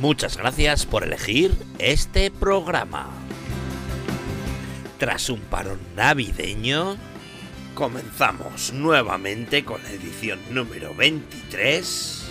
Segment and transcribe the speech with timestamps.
[0.00, 3.08] Muchas gracias por elegir este programa.
[4.96, 6.96] Tras un parón navideño,
[7.74, 12.26] comenzamos nuevamente con la edición número 23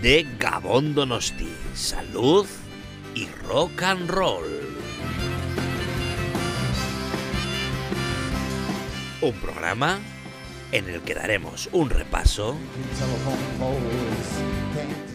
[0.00, 1.52] de Gabón Donosti.
[1.74, 2.46] Salud
[3.14, 4.44] y rock and roll.
[9.20, 9.98] Un programa
[10.74, 12.56] en el que daremos un repaso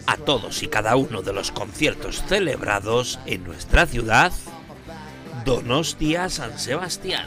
[0.06, 4.32] a todos y cada uno de los conciertos celebrados en nuestra ciudad,
[5.44, 7.26] Donostia San Sebastián,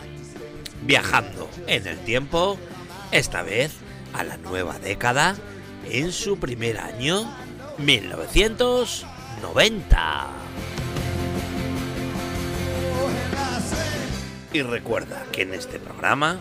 [0.81, 2.57] viajando en el tiempo,
[3.11, 3.71] esta vez
[4.13, 5.35] a la nueva década,
[5.87, 7.31] en su primer año,
[7.77, 10.27] 1990.
[14.53, 16.39] Y recuerda que en este programa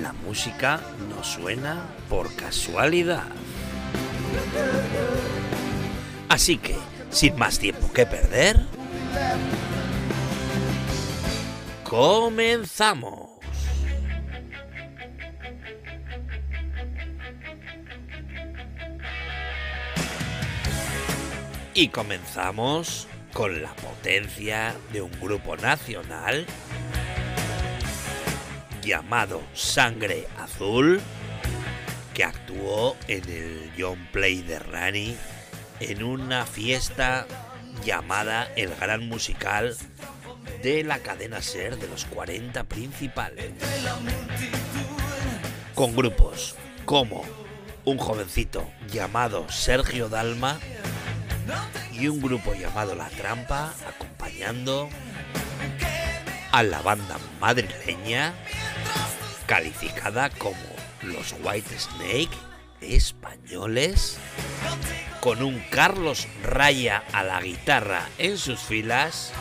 [0.00, 3.28] la música no suena por casualidad.
[6.28, 6.76] Así que,
[7.10, 8.58] sin más tiempo que perder,
[11.84, 13.30] comenzamos.
[21.74, 26.46] Y comenzamos con la potencia de un grupo nacional
[28.82, 31.00] llamado Sangre Azul,
[32.14, 35.16] que actuó en el John Play de Rani
[35.80, 37.26] en una fiesta
[37.84, 39.76] llamada El Gran Musical
[40.62, 43.52] de la cadena Ser de los 40 principales.
[45.74, 47.24] Con grupos como
[47.84, 50.58] un jovencito llamado Sergio Dalma
[51.92, 54.88] y un grupo llamado La Trampa acompañando
[56.52, 58.34] a la banda madrileña
[59.46, 60.56] calificada como
[61.02, 62.36] los White Snake
[62.80, 64.18] españoles
[65.20, 69.32] con un Carlos Raya a la guitarra en sus filas,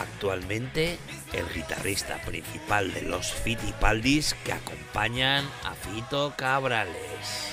[0.00, 0.98] actualmente
[1.32, 7.52] el guitarrista principal de los Fitipaldis que acompañan a Fito Cabrales.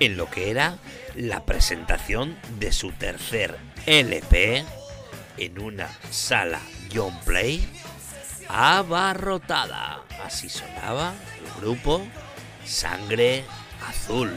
[0.00, 0.78] En lo que era
[1.14, 4.64] la presentación de su tercer LP
[5.38, 6.60] en una sala
[6.94, 7.66] John Play
[8.48, 10.02] abarrotada.
[10.24, 12.06] Así sonaba el grupo
[12.64, 13.44] Sangre
[13.88, 14.30] Azul.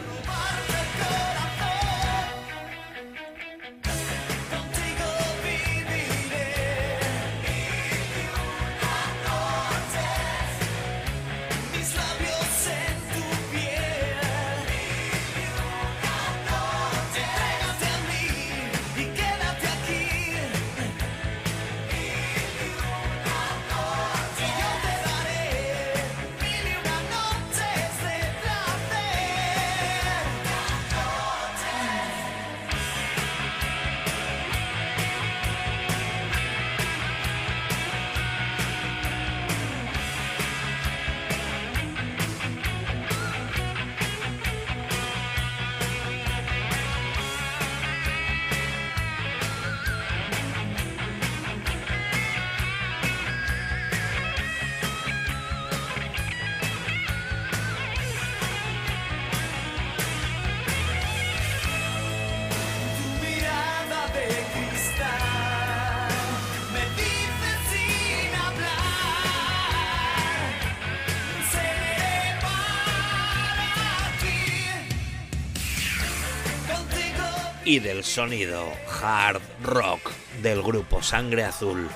[77.73, 80.11] Y del sonido hard rock
[80.43, 81.89] del grupo Sangre Azul.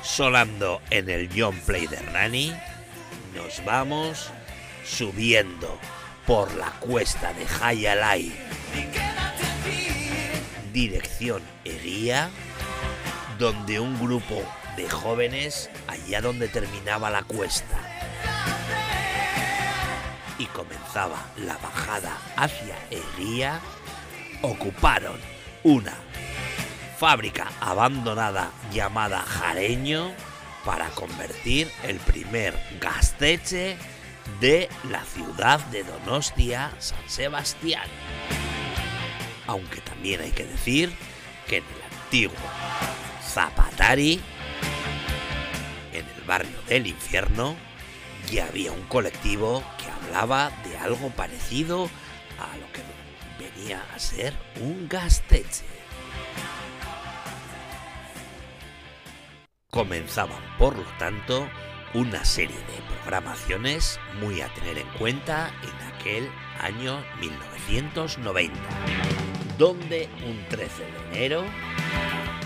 [0.00, 2.52] Sonando en el John Play de Rani,
[3.34, 4.30] nos vamos
[4.84, 5.76] subiendo
[6.24, 8.32] por la cuesta de Hayalai,
[10.72, 12.30] dirección Eguía,
[13.36, 14.40] donde un grupo
[14.76, 17.76] de jóvenes allá donde terminaba la cuesta.
[20.38, 23.60] Y comenzaba la bajada hacia Eguía
[24.44, 25.18] ocuparon
[25.62, 25.94] una
[26.98, 30.12] fábrica abandonada llamada Jareño
[30.64, 33.76] para convertir el primer gasteche
[34.40, 37.88] de la ciudad de Donostia, San Sebastián.
[39.46, 40.94] Aunque también hay que decir
[41.46, 42.36] que en el antiguo
[43.22, 44.20] Zapatari,
[45.92, 47.56] en el barrio del infierno,
[48.30, 51.90] ya había un colectivo que hablaba de algo parecido
[52.38, 52.93] a lo que
[53.64, 55.64] venía a ser un gasteche.
[59.70, 61.48] comenzaban, por lo tanto,
[61.94, 66.30] una serie de programaciones muy a tener en cuenta en aquel
[66.60, 68.54] año 1990,
[69.58, 71.44] donde un 13 de enero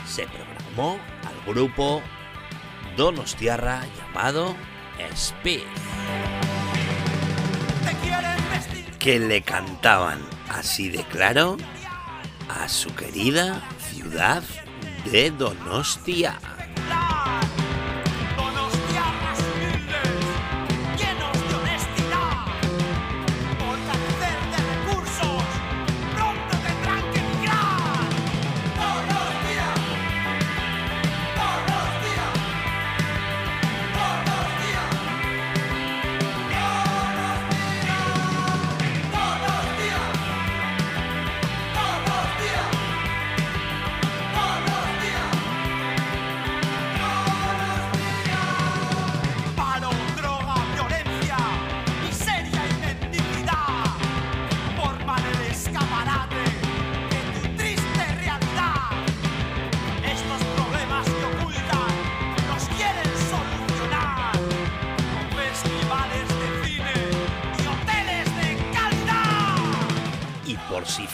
[0.07, 2.01] se programó al grupo
[2.97, 4.57] Donostiarra llamado
[4.99, 5.65] Speed,
[8.99, 11.57] que le cantaban así de claro
[12.49, 13.63] a su querida
[13.93, 14.43] ciudad
[15.11, 16.39] de Donostia.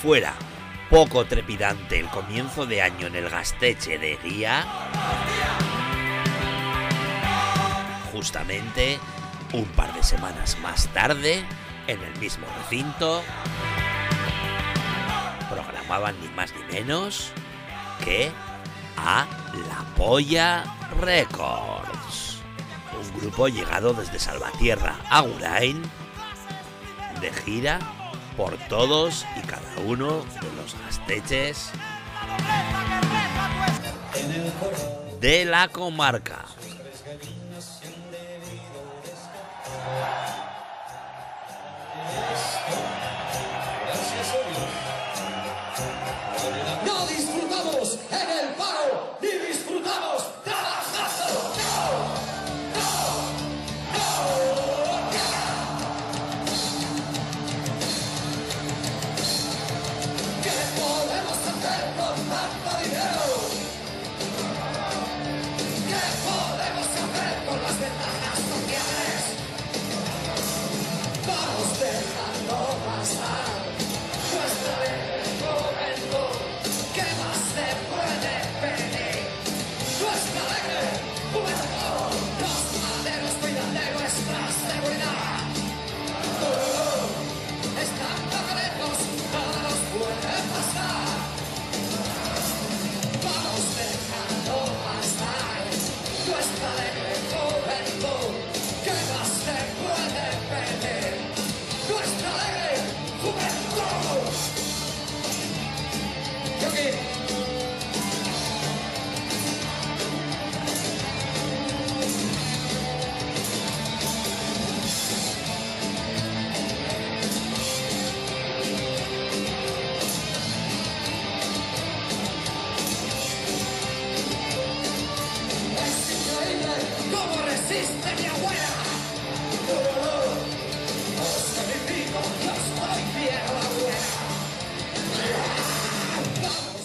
[0.05, 0.35] Fuera.
[0.91, 4.62] Poco trepidante el comienzo de año en el Gasteche de día,
[8.12, 8.99] justamente
[9.55, 11.43] un par de semanas más tarde,
[11.87, 13.23] en el mismo recinto,
[15.49, 17.33] programaban ni más ni menos
[18.05, 18.31] que
[18.99, 19.27] a
[19.67, 20.65] La Polla
[21.01, 22.43] Records,
[23.01, 25.81] un grupo llegado desde Salvatierra a Urain
[27.23, 27.79] de gira
[28.37, 31.71] por todos y cada uno de los gasteches
[35.21, 36.45] de la comarca.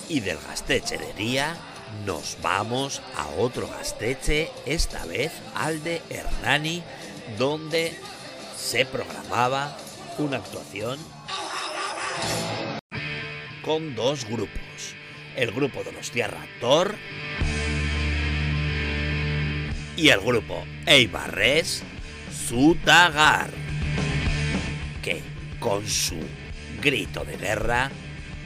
[0.09, 1.55] Y del gasteche de día
[2.03, 6.81] nos vamos a otro gasteche, esta vez al de Hernani,
[7.37, 7.93] donde
[8.57, 9.77] se programaba
[10.17, 10.97] una actuación
[13.63, 14.95] con dos grupos.
[15.35, 16.95] El grupo de los Tierra Thor
[19.95, 21.83] y el grupo Eibarres
[22.47, 23.51] Sutagar,
[25.03, 25.21] que
[25.59, 26.17] con su
[26.81, 27.91] grito de guerra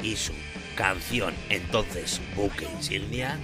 [0.01, 0.33] y su
[0.75, 1.33] canción.
[1.49, 3.37] Entonces buque insignia.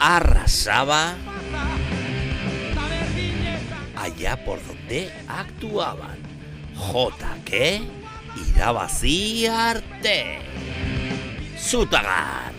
[0.00, 1.14] Arrasaba
[3.96, 6.18] allá por donde actuaban.
[6.74, 7.52] JK
[8.36, 8.88] y daba
[9.48, 10.38] arte.
[11.58, 12.55] Sutagar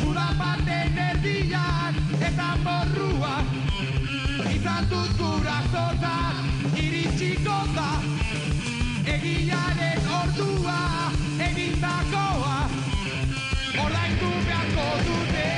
[0.00, 3.34] Zura baten erdian eta morrua
[4.52, 6.50] Izan dut gurasotan
[6.84, 7.90] iritsiko da
[9.14, 10.80] Egiaren ordua
[11.48, 12.58] egindakoa
[13.84, 15.48] Ordaindu beharko dute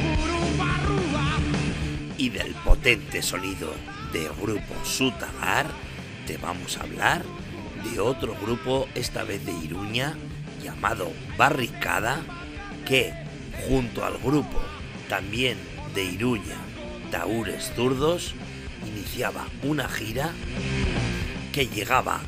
[0.00, 1.28] buru barrua
[2.18, 3.74] Y del potente sonido
[4.12, 5.66] del grupo Sutagar
[6.26, 7.22] te vamos a hablar
[7.82, 10.14] de otro grupo, esta vez de Iruña,
[10.62, 12.20] llamado Barricada,
[12.90, 13.12] que
[13.68, 14.60] junto al grupo
[15.08, 15.56] también
[15.94, 16.56] de Iruña,
[17.12, 18.34] Taúres Zurdos,
[18.84, 20.32] iniciaba una gira
[21.52, 22.20] que llegaba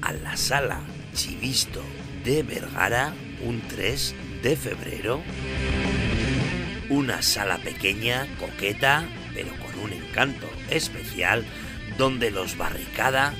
[0.00, 0.80] a la sala
[1.12, 1.82] Chivisto
[2.24, 3.12] de Vergara
[3.44, 5.20] un 3 de febrero.
[6.88, 9.04] Una sala pequeña, coqueta,
[9.34, 11.44] pero con un encanto especial,
[11.98, 13.34] donde los Barricada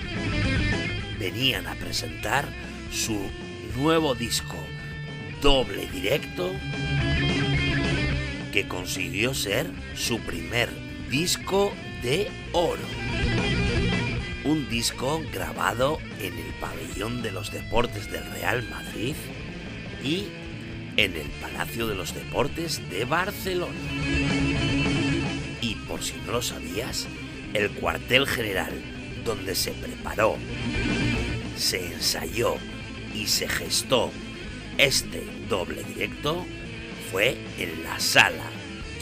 [1.19, 2.47] venían a presentar
[2.93, 3.19] su
[3.79, 4.57] nuevo disco
[5.41, 6.53] doble directo
[8.53, 10.71] que consiguió ser su primer
[11.11, 12.81] disco de oro.
[14.45, 19.15] Un disco grabado en el pabellón de los deportes del Real Madrid
[20.03, 20.27] y
[20.97, 23.75] en el Palacio de los Deportes de Barcelona.
[25.61, 27.07] Y por si no lo sabías,
[27.53, 28.73] el cuartel general
[29.25, 30.37] donde se preparó,
[31.57, 32.57] se ensayó
[33.15, 34.11] y se gestó
[34.79, 36.45] este doble directo
[37.11, 38.45] fue en la sala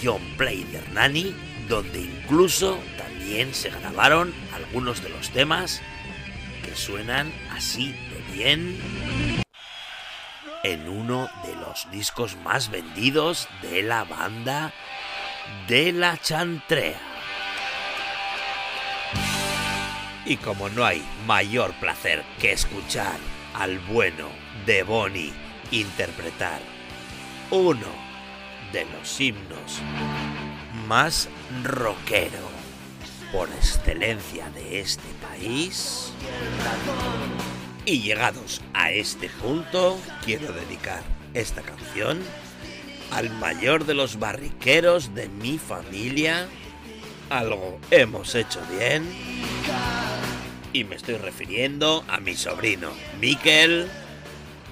[0.02, 1.35] John Play de Hernani,
[1.69, 5.83] donde incluso también se grabaron algunos de los temas
[6.64, 8.78] que suenan así de bien
[10.62, 14.73] en uno de los discos más vendidos de la banda
[15.69, 17.00] de la Chantrea.
[20.25, 23.16] Y como no hay mayor placer que escuchar
[23.54, 24.28] al bueno
[24.64, 26.61] de Bonnie interpretar
[27.50, 27.87] uno
[28.73, 29.80] de los himnos
[30.87, 31.28] más
[31.62, 32.54] rockero
[33.33, 36.12] por excelencia de este país.
[37.85, 41.02] Y llegados a este punto, quiero dedicar
[41.35, 42.21] esta canción
[43.11, 46.47] al mayor de los barriqueros de mi familia.
[47.30, 49.04] Algo hemos hecho bien.
[50.73, 52.90] Y me estoy refiriendo a mi sobrino
[53.21, 53.88] Miquel,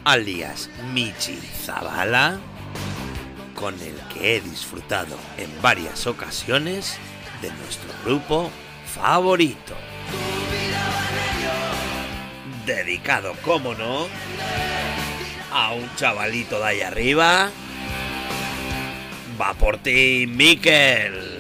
[0.05, 2.41] alias Michi Zavala
[3.55, 6.99] con el que he disfrutado en varias ocasiones
[7.41, 8.51] de nuestro grupo
[8.87, 9.75] favorito.
[12.67, 14.09] Dedicado, como no,
[15.53, 17.51] a un chavalito de ahí arriba.
[19.41, 21.32] Va por ti, Miquel.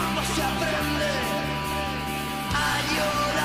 [0.00, 1.10] cómo se aprende
[2.54, 3.39] a llorar.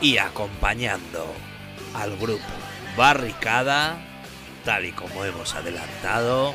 [0.00, 1.26] Y acompañando
[1.94, 2.44] al grupo
[2.96, 3.96] Barricada,
[4.64, 6.54] tal y como hemos adelantado,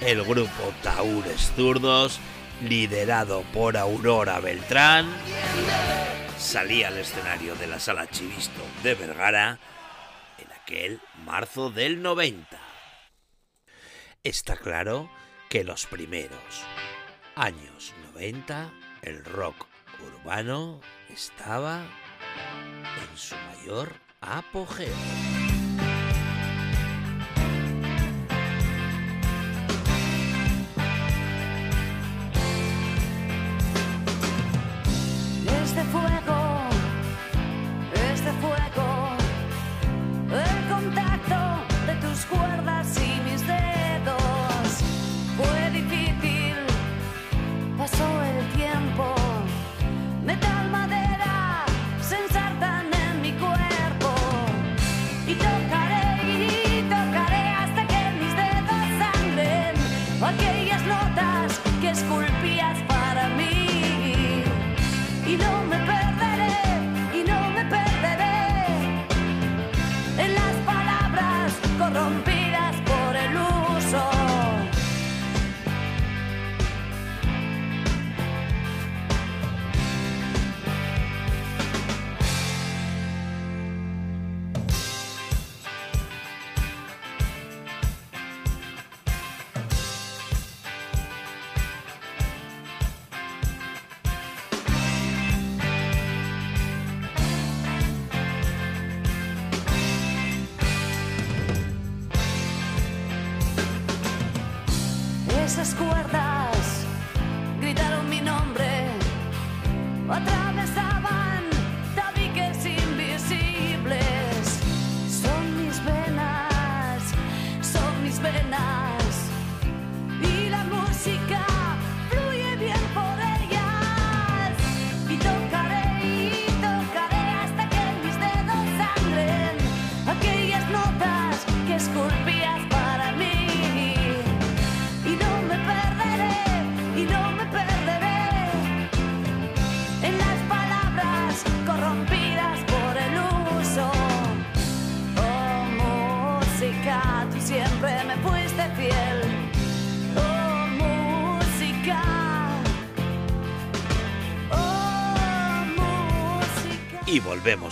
[0.00, 2.20] el grupo Taúres Zurdos,
[2.62, 5.06] liderado por Aurora Beltrán,
[6.38, 9.58] salía al escenario de la sala Chivisto de Vergara
[10.38, 12.58] en aquel marzo del 90.
[14.22, 15.10] Está claro
[15.50, 16.64] que los primeros
[17.36, 18.70] años 90
[19.02, 19.66] el rock
[20.00, 21.82] urbano estaba
[22.34, 25.53] en su mayor apogeo.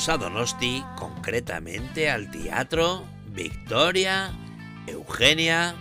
[0.02, 4.32] Volvemos a Donosti, concretamente al teatro Victoria
[4.86, 5.74] Eugenia,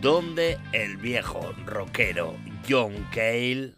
[0.00, 2.36] donde el viejo rockero
[2.68, 3.74] John Cale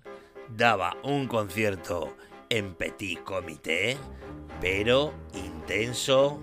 [0.49, 2.15] daba un concierto
[2.51, 3.97] en petit comité,
[4.61, 6.41] pero intenso,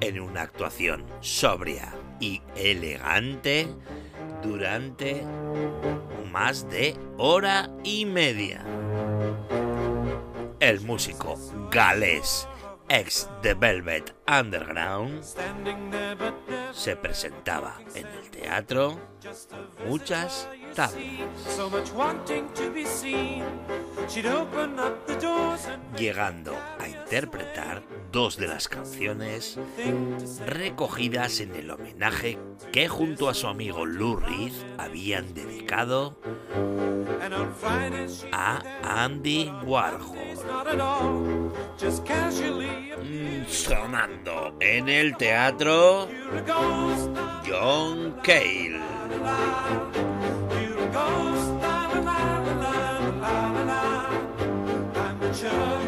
[0.00, 3.68] en una actuación sobria y elegante
[4.42, 5.22] durante
[6.30, 8.64] más de hora y media.
[10.60, 11.38] El músico
[11.70, 12.46] galés
[12.90, 15.24] ex The Velvet Underground
[16.72, 19.00] se presentaba en el teatro
[19.86, 20.46] muchas
[25.96, 29.58] llegando a interpretar dos de las canciones
[30.46, 32.38] recogidas en el homenaje
[32.72, 36.16] que junto a su amigo Lou Reed habían dedicado
[38.32, 38.62] a
[39.04, 40.16] Andy Warhol.
[43.02, 46.08] Mm, sonando en el teatro
[47.46, 48.80] John Cale.
[55.40, 55.79] Church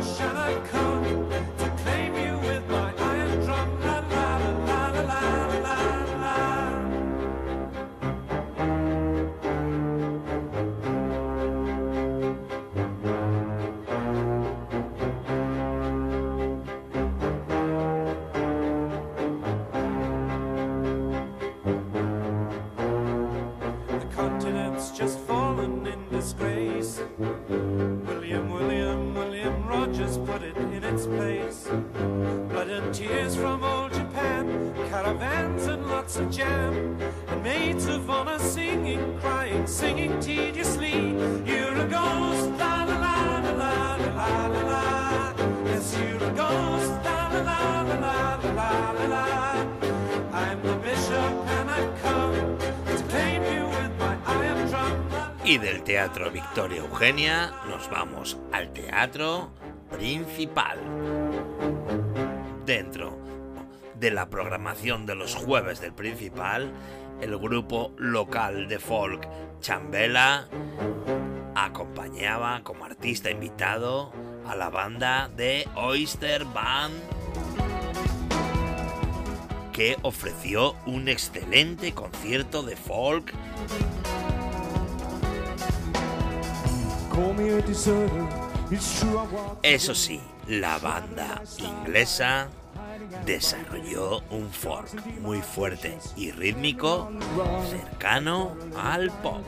[37.83, 41.17] lots of honor singing, crying, singing tediously.
[55.45, 59.51] Y del Teatro Victoria Eugenia nos vamos al Teatro
[59.91, 60.79] Principal.
[62.65, 63.19] Dentro
[64.03, 66.73] de la programación de los jueves del Principal,
[67.21, 69.29] el grupo local de folk
[69.61, 70.49] Chambela
[71.55, 74.11] acompañaba como artista invitado
[74.49, 76.95] a la banda de Oyster Band
[79.73, 83.33] que ofreció un excelente concierto de folk.
[89.63, 92.49] Eso sí, la banda inglesa
[93.25, 94.89] desarrolló un folk
[95.21, 97.11] muy fuerte y rítmico
[97.71, 99.43] cercano al pop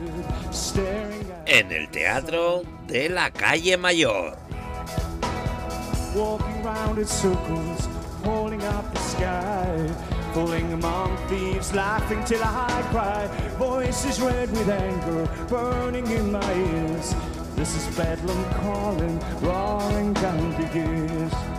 [1.47, 4.37] en el teatro de la calle mayor.
[10.35, 13.27] pulling among thieves, laughing till I cry.
[13.57, 17.15] Voices red with anger, burning in my ears.
[17.55, 21.54] This is bedlam calling, roaring down the years.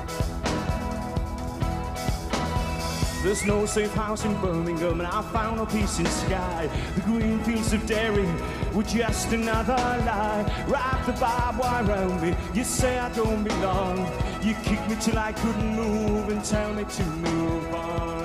[3.25, 6.69] There's no safe house in Birmingham, and I found no peace in sky.
[6.93, 8.29] The green fields of Derry
[8.71, 10.45] were just another lie.
[10.67, 12.35] Wrap the barbed wire around me.
[12.53, 13.97] You say I don't belong.
[14.43, 18.24] You kick me till I couldn't move and tell me to move on.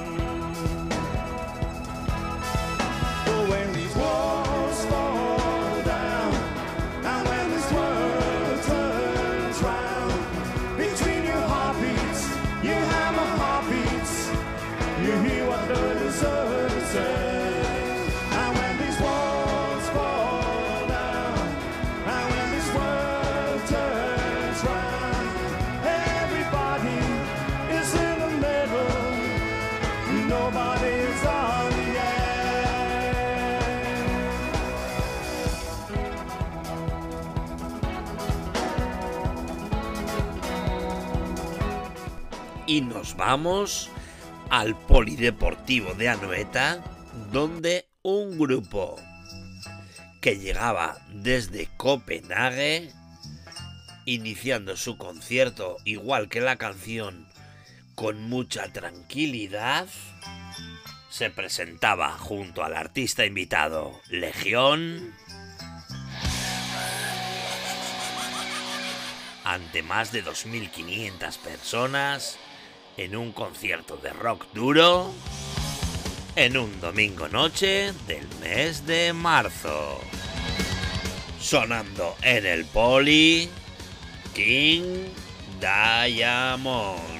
[42.70, 43.90] Y nos vamos
[44.48, 46.80] al Polideportivo de Anoeta,
[47.32, 48.94] donde un grupo
[50.20, 52.92] que llegaba desde Copenhague,
[54.04, 57.26] iniciando su concierto igual que la canción
[57.96, 59.88] con mucha tranquilidad,
[61.08, 65.12] se presentaba junto al artista invitado Legión.
[69.42, 72.38] Ante más de 2.500 personas
[73.00, 75.10] en un concierto de rock duro
[76.36, 79.98] en un domingo noche del mes de marzo.
[81.40, 83.48] Sonando en el poli
[84.34, 85.06] King
[85.58, 87.19] Diamond.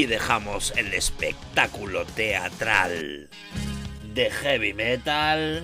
[0.00, 3.28] Y dejamos el espectáculo teatral
[4.14, 5.62] de heavy metal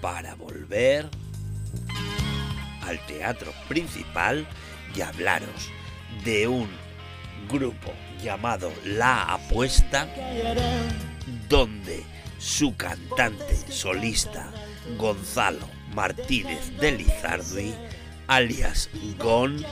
[0.00, 1.08] para volver
[2.82, 4.48] al teatro principal
[4.96, 5.70] y hablaros
[6.24, 6.68] de un
[7.48, 10.08] grupo llamado La Apuesta,
[11.48, 12.02] donde
[12.38, 14.50] su cantante solista
[14.98, 17.72] Gonzalo Martínez de Lizardi,
[18.26, 19.64] alias Gon,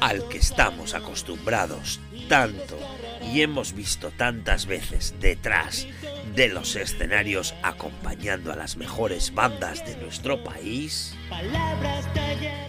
[0.00, 2.78] al que estamos acostumbrados tanto
[3.22, 5.86] y hemos visto tantas veces detrás
[6.34, 11.14] de los escenarios acompañando a las mejores bandas de nuestro país,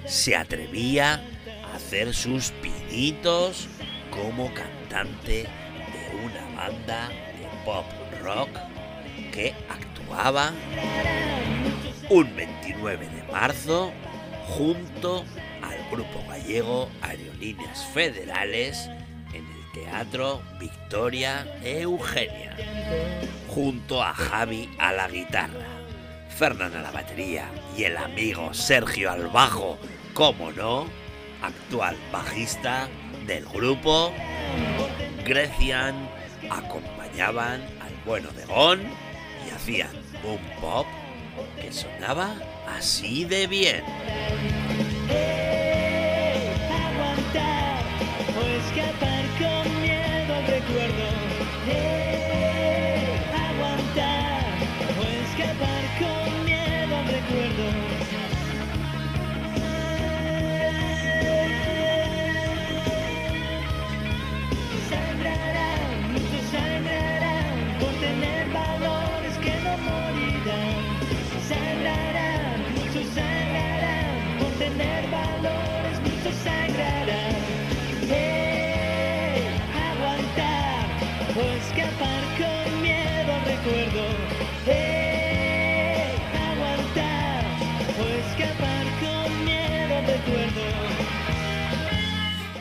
[0.06, 1.24] se atrevía
[1.72, 3.67] a hacer sus pinitos
[4.12, 7.86] como cantante de una banda de pop
[8.22, 8.50] rock
[9.32, 10.54] que actuaba
[12.10, 13.91] un 29 de marzo
[14.47, 15.25] junto
[15.62, 18.89] al grupo gallego Aerolíneas Federales
[19.34, 22.56] en el Teatro Victoria Eugenia,
[23.47, 25.67] junto a Javi a la guitarra,
[26.29, 29.77] Fernando a la batería y el amigo Sergio al bajo,
[30.13, 30.88] como no,
[31.41, 32.88] actual bajista
[33.25, 34.12] del grupo,
[35.25, 35.95] Grecian
[36.49, 38.82] acompañaban al bueno de Gon
[39.47, 39.91] y hacían
[40.23, 40.86] un pop
[41.60, 42.36] que sonaba
[42.77, 43.83] así de bien.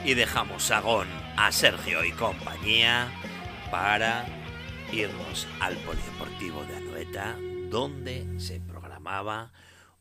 [0.05, 3.13] Y dejamos a Gon, a Sergio y compañía
[3.71, 4.27] para
[4.93, 7.37] irnos al Polideportivo de Anoeta,
[7.71, 9.53] donde se programaba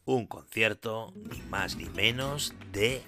[0.05, 3.03] un concierto ni más ni menos de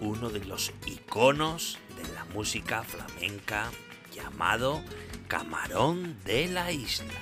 [0.00, 3.70] uno de los iconos de la música flamenca
[4.14, 4.82] llamado
[5.28, 7.14] Camarón de la Isla.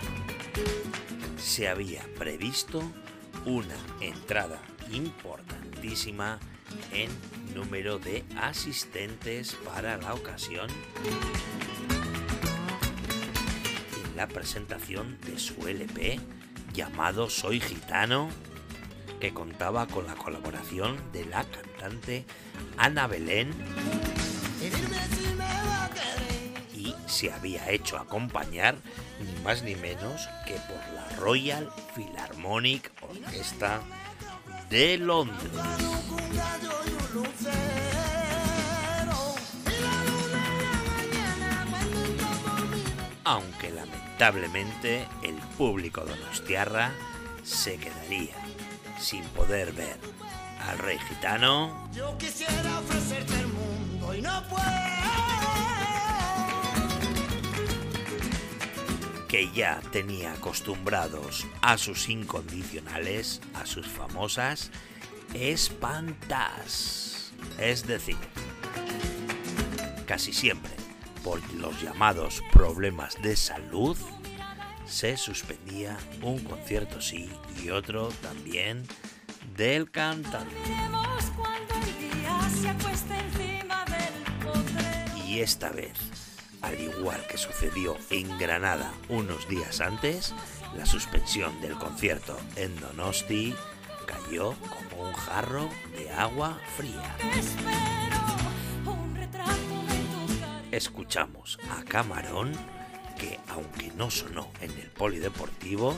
[1.39, 2.83] Se había previsto
[3.47, 6.39] una entrada importantísima
[6.93, 7.11] en
[7.55, 10.69] número de asistentes para la ocasión
[14.05, 16.21] en la presentación de su LP
[16.73, 18.29] llamado Soy Gitano,
[19.21, 22.25] que contaba con la colaboración de la cantante
[22.77, 23.53] Ana Belén.
[26.75, 28.77] Y se había hecho acompañar
[29.21, 33.81] ni más ni menos que por la Royal Philharmonic Orquesta
[34.73, 35.39] de Londres.
[43.25, 46.91] Aunque lamentablemente el público donostiarra
[47.45, 48.35] se quedaría
[48.99, 49.99] sin poder ver
[50.67, 55.22] al rey gitano Yo quisiera ofrecerte el mundo y no puedo.
[59.33, 64.71] Que ya tenía acostumbrados a sus incondicionales, a sus famosas
[65.33, 67.33] espantas.
[67.59, 68.19] Es decir,
[70.05, 70.73] casi siempre,
[71.25, 73.97] por los llamados problemas de salud,
[74.85, 77.31] se suspendía un concierto sí
[77.65, 78.87] y otro también
[79.57, 80.55] del cantante.
[85.27, 86.12] Y esta vez,
[86.63, 90.35] al igual que sucedió en Granada unos días antes,
[90.77, 93.55] la suspensión del concierto en Donosti
[94.07, 97.17] cayó como un jarro de agua fría.
[100.71, 102.53] Escuchamos a Camarón,
[103.19, 105.95] que aunque no sonó en el polideportivo,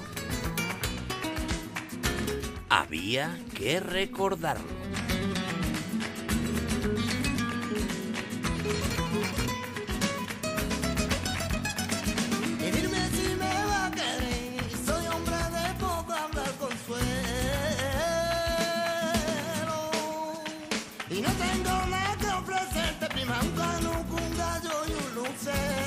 [2.68, 5.03] había que recordarlo.
[25.46, 25.83] Y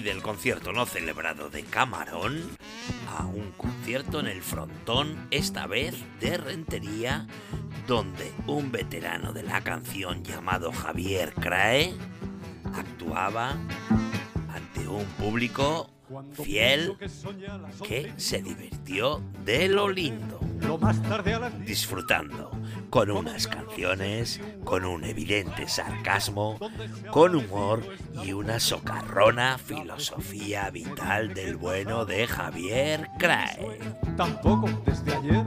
[0.00, 2.40] y del concierto no celebrado de Camarón
[3.18, 7.26] a un concierto en el frontón, esta vez de Rentería,
[7.86, 11.92] donde un veterano de la canción llamado Javier Crae
[12.74, 13.58] actuaba
[14.48, 15.90] ante un público
[16.32, 16.96] fiel
[17.86, 22.50] que se divirtió de lo lindo Lo más tarde a las 10 disfrutando
[22.90, 26.58] con unas canciones, con un evidente sarcasmo,
[27.10, 27.82] con humor
[28.24, 33.78] y una socarrona filosofía vital del bueno de Javier Crae.
[34.16, 35.44] tampoco desde ayer.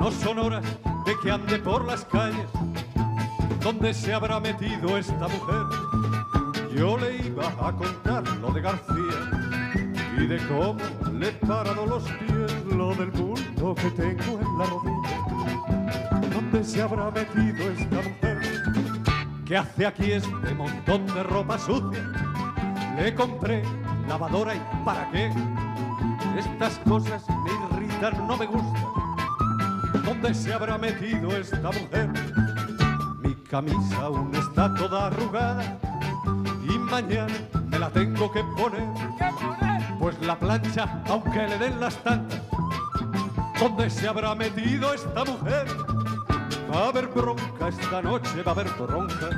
[0.00, 0.64] No son horas
[1.06, 2.48] de que ande por las calles.
[3.62, 5.62] ¿Dónde se habrá metido esta mujer?
[6.76, 9.54] Yo le iba a contar lo de García
[10.18, 10.76] y de cómo
[11.12, 15.03] le he parado los pies, lo del bulto que tengo en la rodilla.
[16.54, 18.38] ¿Dónde se habrá metido esta mujer?
[19.44, 22.00] ¿Qué hace aquí este montón de ropa sucia?
[22.96, 23.64] Le compré
[24.06, 25.32] lavadora y ¿para qué?
[26.38, 28.84] Estas cosas me irritan, no me gustan.
[30.04, 32.08] ¿Dónde se habrá metido esta mujer?
[33.18, 35.76] Mi camisa aún está toda arrugada
[36.68, 37.34] y mañana
[37.66, 38.88] me la tengo que poner.
[39.98, 42.40] Pues la plancha, aunque le den las tantas,
[43.58, 45.66] ¿dónde se habrá metido esta mujer?
[46.74, 49.30] Va a haber bronca esta noche, va a haber bronca.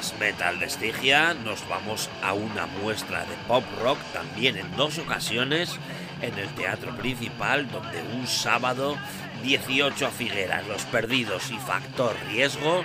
[0.00, 4.98] Thrash metal de Estigia nos vamos a una muestra de pop rock también en dos
[4.98, 5.78] ocasiones
[6.22, 8.96] en el teatro principal donde un sábado
[9.42, 12.82] 18 a Figueras, Los Perdidos y Factor Riesgo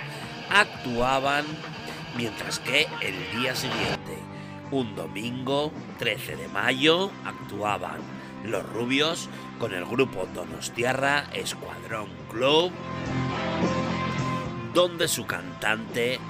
[0.50, 1.44] actuaban
[2.16, 4.18] mientras que el día siguiente,
[4.70, 8.00] un domingo 13 de mayo, actuaban
[8.44, 12.72] Los Rubios con el grupo Donostiarra Escuadrón Club
[14.74, 16.20] donde su cantante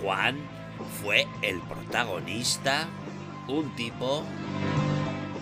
[0.00, 0.38] Juan
[1.02, 2.88] fue el protagonista,
[3.48, 4.24] un tipo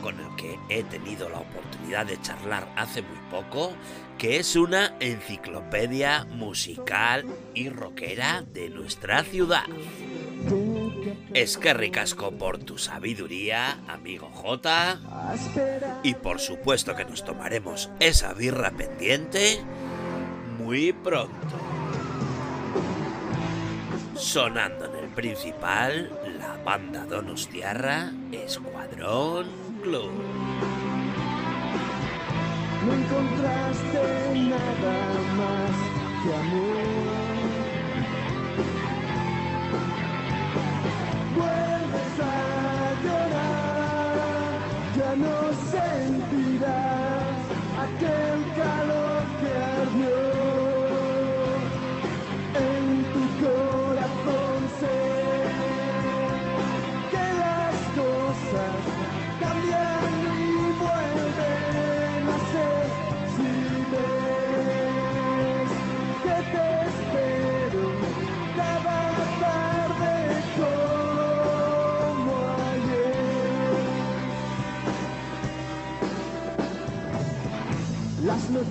[0.02, 3.72] con el que he tenido la oportunidad de charlar hace muy poco,
[4.16, 9.66] que es una enciclopedia musical y rockera de nuestra ciudad.
[11.34, 15.00] Es que ricasco por tu sabiduría, amigo J.
[16.02, 19.60] Y por supuesto que nos tomaremos esa birra pendiente
[20.58, 21.67] muy pronto.
[24.18, 29.46] Sonando en el principal, la banda Donostiarra Escuadrón
[29.80, 30.10] Club.
[32.84, 34.96] No encontraste nada
[35.36, 35.70] más
[36.24, 36.82] que amor.
[41.36, 42.32] Vuelves a
[43.04, 44.58] llorar,
[44.96, 45.34] ya no
[45.70, 46.17] sentirás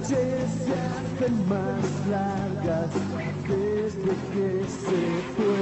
[0.09, 2.89] noches se hacen más largas
[3.47, 5.01] desde que se
[5.35, 5.61] fue.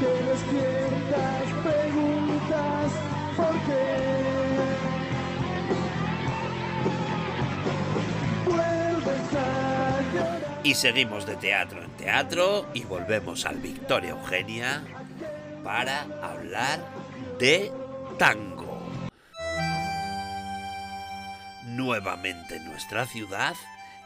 [0.00, 2.92] Te despiertas, preguntas.
[10.62, 14.82] Y seguimos de teatro en teatro y volvemos al Victoria Eugenia
[15.62, 16.80] para hablar
[17.38, 17.70] de
[18.18, 18.55] tango.
[21.76, 23.54] Nuevamente en nuestra ciudad,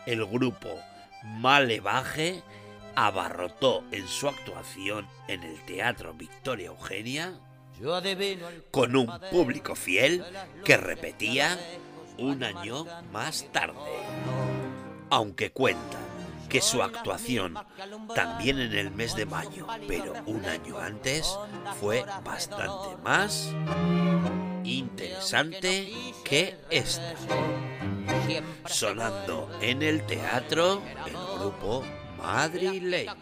[0.05, 0.69] el grupo
[1.23, 2.43] Malevaje
[2.97, 7.39] abarrotó en su actuación en el Teatro Victoria Eugenia
[8.73, 10.25] con un público fiel
[10.65, 11.57] que repetía
[12.19, 13.79] un año más tarde.
[15.09, 16.10] Aunque cuentan
[16.51, 17.55] que su actuación
[18.15, 21.39] también en el mes de mayo, pero un año antes,
[21.81, 23.55] fue bastante más
[24.65, 25.93] interesante
[26.25, 27.15] que esta.
[28.67, 31.85] Sonando en el teatro el grupo
[32.19, 33.15] madrileño.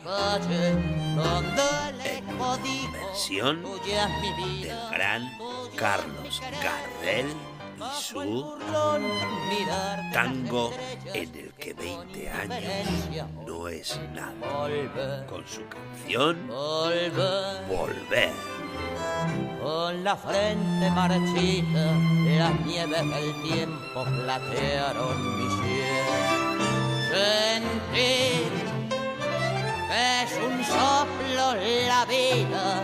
[2.05, 5.31] En versión del gran
[5.77, 7.27] Carlos Gardel
[7.79, 8.59] y su
[10.13, 10.73] tango
[11.15, 15.27] en el que 20 años no es nada.
[15.27, 16.47] Con su canción
[17.69, 18.33] Volver.
[19.61, 21.93] Con la frente marchita,
[22.39, 26.59] las nieves del tiempo platearon mi cielo.
[27.11, 28.53] Sentir
[29.91, 31.55] es un soplo
[31.87, 32.83] la vida,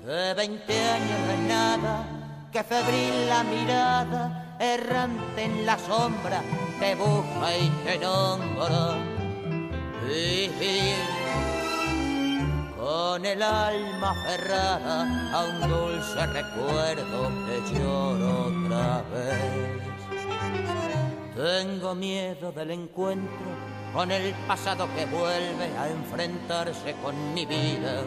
[0.00, 6.42] que veinte años no es nada, que febril la mirada, errante en la sombra,
[6.80, 8.96] te busca y te nombra.
[10.06, 10.96] Vivir
[12.78, 19.78] con el alma aferrada a un dulce recuerdo que lloro otra vez.
[21.36, 23.46] Tengo miedo del encuentro
[23.92, 28.02] con el pasado que vuelve a enfrentarse con mi vida.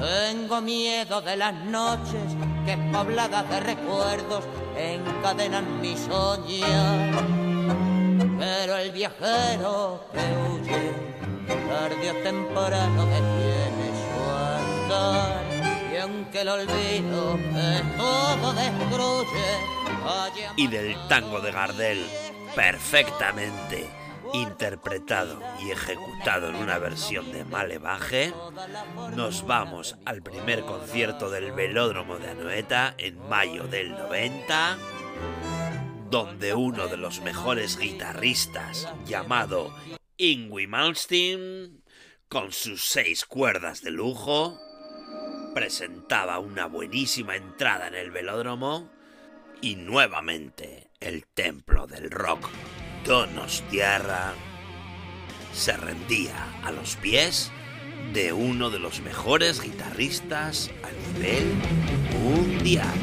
[0.00, 4.44] Tengo miedo de las noches que pobladas de recuerdos
[4.76, 7.24] encadenan mi soñar.
[8.38, 10.92] Pero el viajero que huye
[11.68, 15.44] tarde o temprano detiene su andar.
[15.92, 19.74] Y aunque el olvido que todo destruye,
[20.56, 22.06] Y del tango de Gardel,
[22.54, 24.03] perfectamente
[24.34, 28.32] interpretado y ejecutado en una versión de Malevaje,
[29.14, 34.76] nos vamos al primer concierto del Velódromo de Anoeta en mayo del 90,
[36.10, 39.72] donde uno de los mejores guitarristas, llamado
[40.16, 41.84] Ingwie Malmsteen,
[42.28, 44.58] con sus seis cuerdas de lujo,
[45.54, 48.90] presentaba una buenísima entrada en el velódromo
[49.60, 52.50] y nuevamente el templo del rock
[53.04, 54.32] Donostiarra
[55.52, 57.52] se rendía a los pies
[58.14, 61.52] de uno de los mejores guitarristas a nivel
[62.22, 62.94] mundial.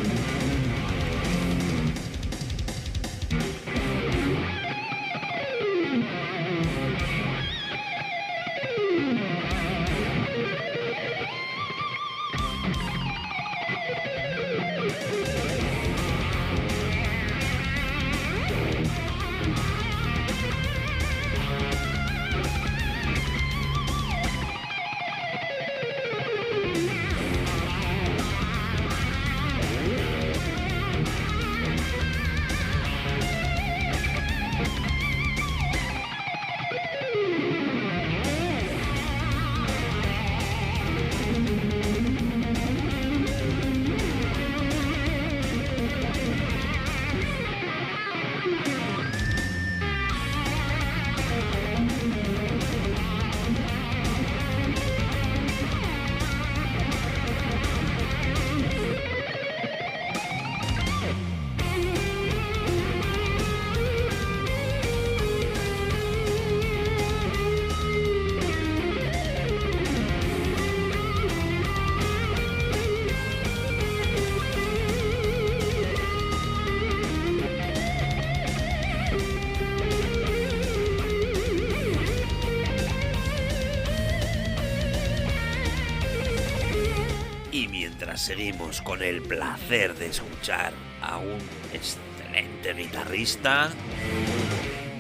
[88.22, 91.40] Seguimos con el placer de escuchar a un
[91.74, 93.72] excelente guitarrista,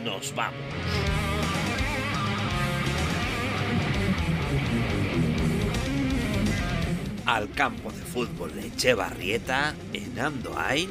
[0.04, 0.60] nos vamos.
[7.28, 10.90] Al campo de fútbol de Echevarrieta en Andoain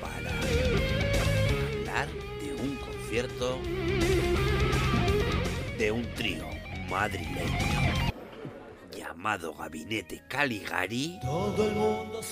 [0.00, 0.30] para
[1.80, 2.08] hablar
[2.40, 3.58] de un concierto
[5.76, 6.46] de un trío
[6.88, 8.11] madrileño
[9.22, 11.20] llamado Gabinete Caligari,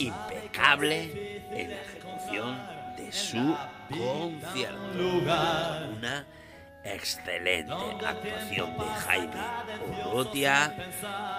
[0.00, 2.60] impecable en la ejecución
[2.96, 3.56] de su
[3.88, 5.20] concierto.
[5.96, 6.26] Una
[6.82, 7.72] excelente
[8.04, 9.40] actuación de Jaime
[10.04, 10.74] Urrutia,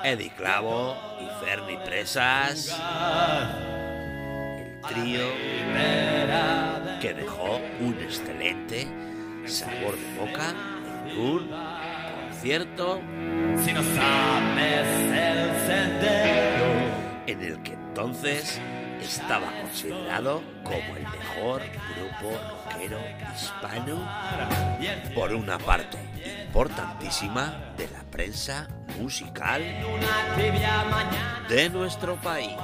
[0.06, 2.74] Eddie Clavo y Ferni Presas.
[4.58, 5.28] El trío
[7.02, 8.88] que dejó un excelente
[9.46, 10.56] sabor de boca
[11.08, 11.71] en un
[12.42, 13.00] concierto
[13.64, 16.66] Si no sabes el sendero,
[17.28, 18.60] en el que entonces
[19.00, 21.62] estaba considerado como el mejor
[21.94, 23.00] grupo rockero
[23.36, 24.08] hispano
[25.14, 26.00] por una parte
[26.48, 28.68] importantísima de la prensa
[29.00, 29.62] musical
[31.48, 32.58] de nuestro país.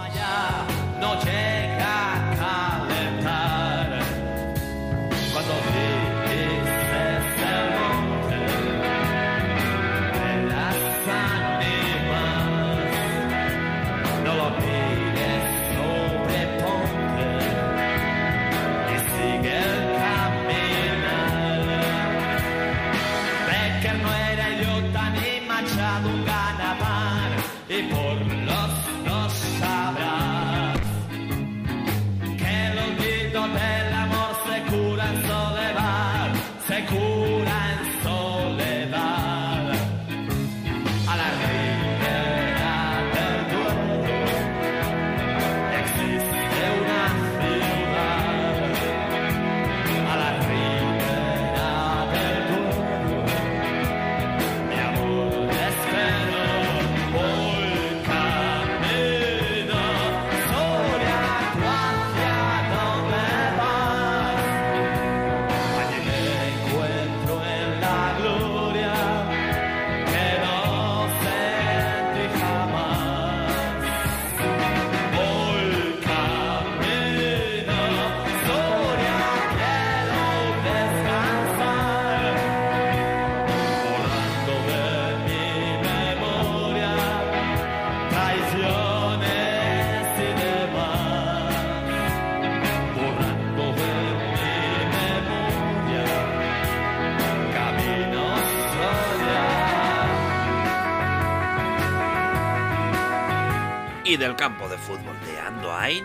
[104.18, 106.03] Del campo de fútbol de Andoain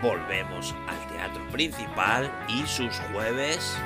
[0.00, 3.76] volvemos al teatro principal y sus jueves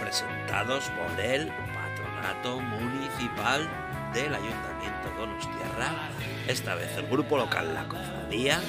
[0.00, 3.66] presentados por el patronato municipal
[4.12, 6.10] del Ayuntamiento Donostierra.
[6.46, 8.60] Esta vez el grupo local La Cofradía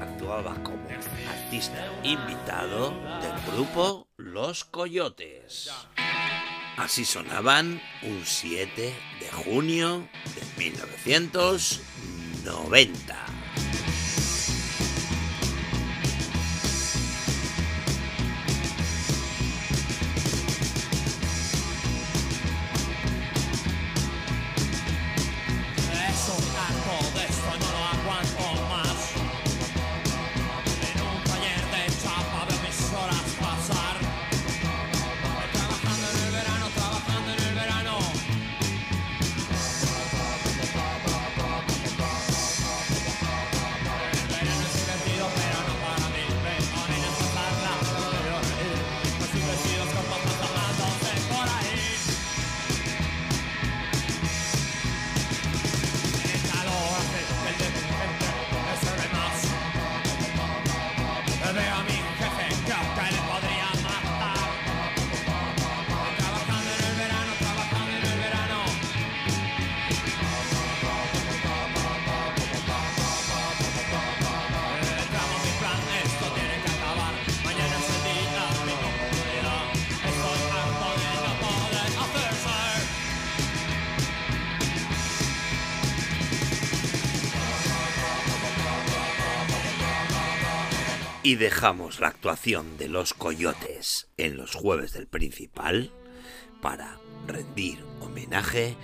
[0.00, 0.88] actuaba como
[1.28, 2.90] artista invitado
[3.22, 5.68] del grupo Los Coyotes.
[6.76, 11.80] Así sonaban un 7 de junio de 1900.
[12.46, 13.15] 90.
[91.26, 95.90] Y dejamos la actuación de los coyotes en los jueves del principal
[96.62, 98.76] para rendir homenaje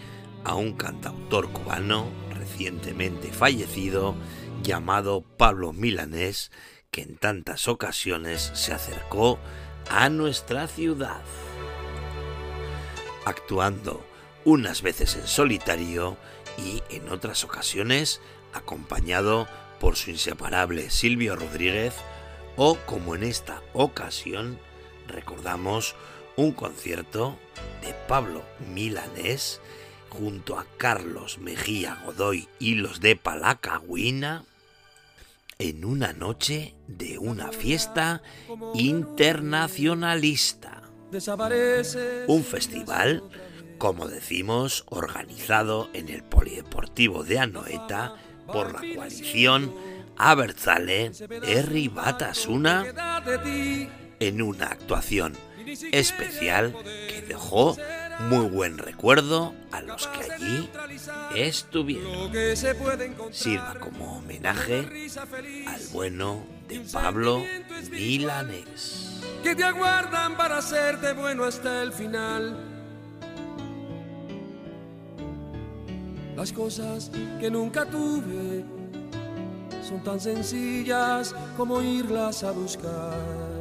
[0.43, 4.17] a un cantautor cubano recientemente fallecido
[4.61, 6.51] llamado Pablo Milanés
[6.91, 9.39] que en tantas ocasiones se acercó
[9.89, 11.23] a nuestra ciudad,
[13.25, 14.05] actuando
[14.45, 16.17] unas veces en solitario
[16.59, 18.21] y en otras ocasiones
[18.53, 19.47] acompañado
[19.79, 21.95] por su inseparable Silvio Rodríguez
[22.57, 24.59] o como en esta ocasión
[25.09, 25.95] recordamos
[26.37, 27.37] un concierto
[27.83, 28.43] de Pablo
[28.73, 29.61] Milanés
[30.09, 34.45] junto a Carlos Mejía Godoy y los de Palacagüina
[35.59, 38.23] en una noche de una fiesta
[38.75, 40.83] internacionalista.
[42.27, 43.23] Un festival,
[43.79, 49.75] como decimos, organizado en el Polideportivo de Anoeta por la coalición
[50.25, 51.11] Abertzale
[51.43, 52.85] Herri Batasuna
[54.21, 55.37] en una actuación
[55.91, 56.77] especial
[57.09, 57.77] que dejó
[58.29, 60.71] muy buen recuerdo a los que allí
[61.35, 62.31] estuvieron.
[63.33, 65.09] Sirva como homenaje
[65.67, 67.43] al bueno de Pablo
[67.91, 69.21] Milanés.
[69.43, 72.57] que te aguardan para hacerte bueno hasta el final.
[76.37, 77.11] Las cosas
[77.41, 78.82] que nunca tuve
[79.83, 83.52] son tan sencillas como irlas a buscar.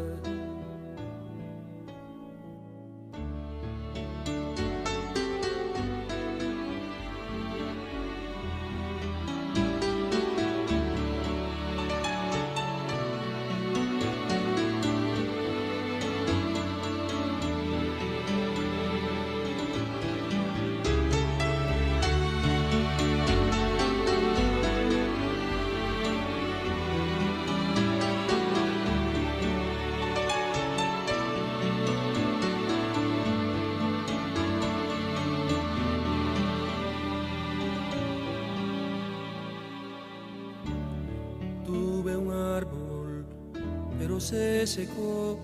[44.32, 45.38] Se secó.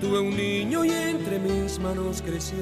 [0.00, 2.56] Tuve un niño y entre mis manos creció.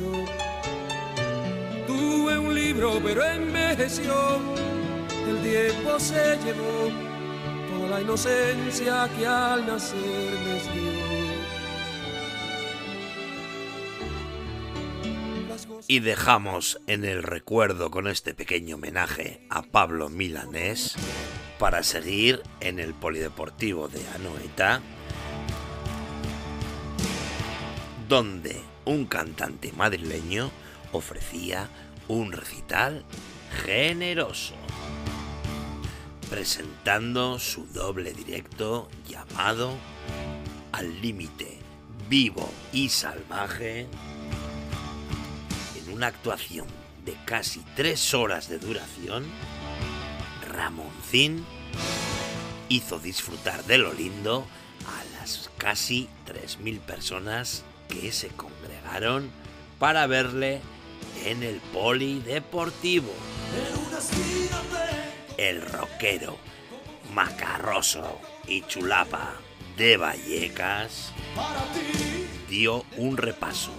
[1.86, 4.40] Tuve un libro, pero envejeció.
[5.28, 6.90] El tiempo se llevó
[7.70, 11.14] toda la inocencia que al nacer les dio.
[15.86, 20.96] Y dejamos en el recuerdo con este pequeño homenaje a Pablo Milanés
[21.58, 24.80] para seguir en el Polideportivo de Anoeta,
[28.08, 30.50] donde un cantante madrileño
[30.92, 31.68] ofrecía
[32.08, 33.04] un recital
[33.64, 34.54] generoso,
[36.28, 39.72] presentando su doble directo llamado
[40.72, 41.58] Al límite
[42.08, 43.86] vivo y salvaje
[45.76, 46.66] en una actuación
[47.04, 49.24] de casi tres horas de duración,
[50.56, 51.44] Ramoncín
[52.68, 54.46] hizo disfrutar de lo lindo
[54.86, 59.30] a las casi 3.000 personas que se congregaron
[59.78, 60.60] para verle
[61.24, 63.12] en el polideportivo.
[65.36, 66.38] El rockero,
[67.12, 69.34] macarroso y chulapa
[69.76, 71.12] de Vallecas
[72.48, 73.72] dio un repaso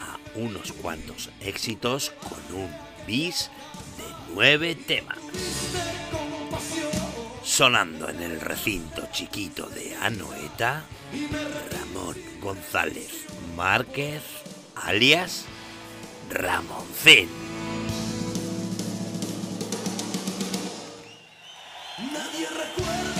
[0.00, 2.70] a unos cuantos éxitos con un
[3.06, 3.50] bis
[4.34, 5.18] nueve temas.
[7.42, 10.84] Sonando en el recinto chiquito de Anoeta,
[11.70, 13.26] Ramón González
[13.56, 14.22] Márquez,
[14.76, 15.44] alias
[16.30, 17.28] Ramoncín.
[21.98, 23.11] Nadie recuerda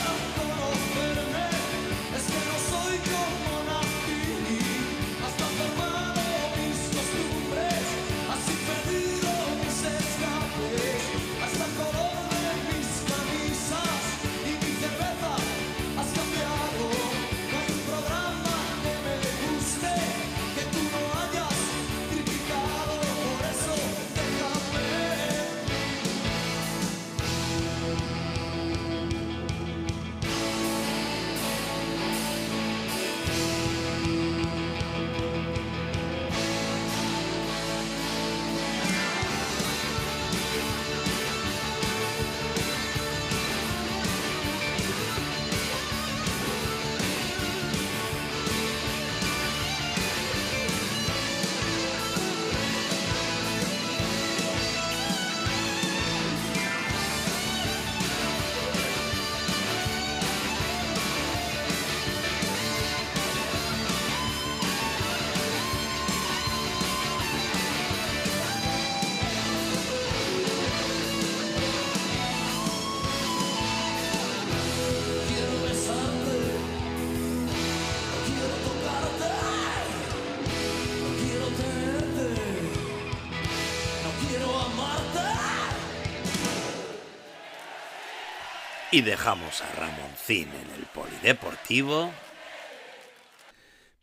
[88.94, 92.12] Y dejamos a Ramoncín en el polideportivo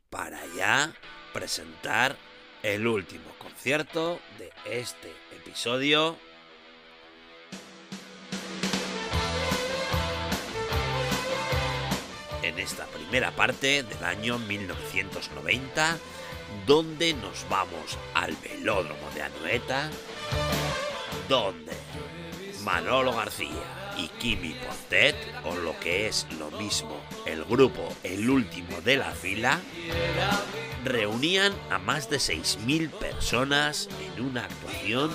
[0.09, 0.91] para ya
[1.31, 2.15] presentar
[2.63, 6.17] el último concierto de este episodio.
[12.41, 15.99] En esta primera parte del año 1990,
[16.65, 19.91] donde nos vamos al velódromo de Anoeta,
[21.27, 21.77] donde
[22.63, 28.81] Manolo García y Kimi Portet, o lo que es lo mismo, el grupo El Último
[28.81, 29.59] de la Fila,
[30.83, 35.11] reunían a más de 6.000 personas en una actuación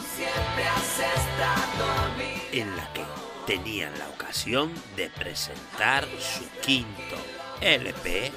[2.52, 3.04] en la que
[3.46, 7.16] tenían la ocasión de presentar su quinto
[7.60, 8.32] LP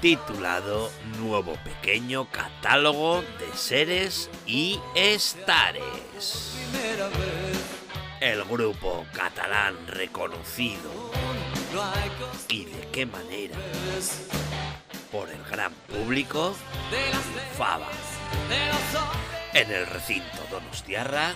[0.00, 0.90] titulado
[1.20, 6.56] Nuevo Pequeño Catálogo de Seres y Estares.
[8.22, 11.10] El grupo catalán reconocido
[12.48, 13.56] y de qué manera
[15.10, 16.54] por el gran público
[17.58, 17.88] Faba
[19.52, 21.34] en el recinto Donostiarra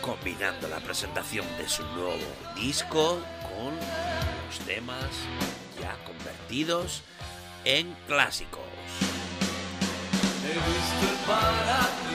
[0.00, 2.18] combinando la presentación de su nuevo
[2.56, 5.06] disco con los temas
[5.80, 7.04] ya convertidos
[7.64, 8.64] en clásicos.
[10.42, 12.09] He visto el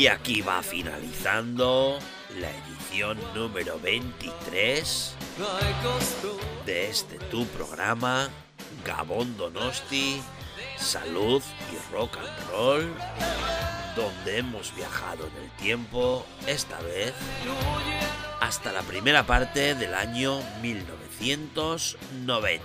[0.00, 1.98] Y aquí va finalizando
[2.38, 6.46] la edición número 23 No hay costumbre.
[6.64, 8.30] de este tu programa
[8.82, 10.22] Gabón Donosti,
[10.78, 12.94] Salud y Rock and Roll,
[13.94, 17.12] donde hemos viajado en el tiempo, esta vez
[18.40, 20.40] hasta la primera parte del año
[21.20, 22.64] 1990.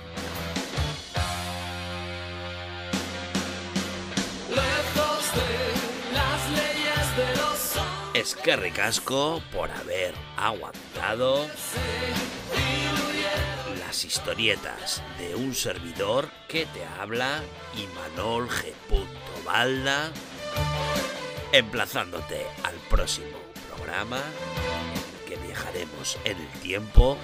[4.49, 8.13] Lejos de las leyes de los hombres.
[8.13, 11.47] Es que ricasco por haber aguantado
[13.79, 17.41] las historietas de un servidor que te habla
[17.75, 18.73] y Manol G.
[19.45, 20.11] Balda,
[21.51, 23.37] emplazándote al próximo
[23.75, 24.21] programa
[24.65, 27.17] en el que viajaremos en el tiempo,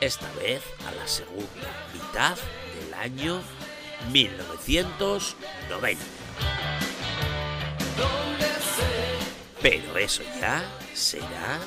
[0.00, 2.36] esta vez a la segunda mitad
[2.74, 3.42] del año
[4.10, 6.04] 1990.
[9.62, 11.60] Pero eso ya será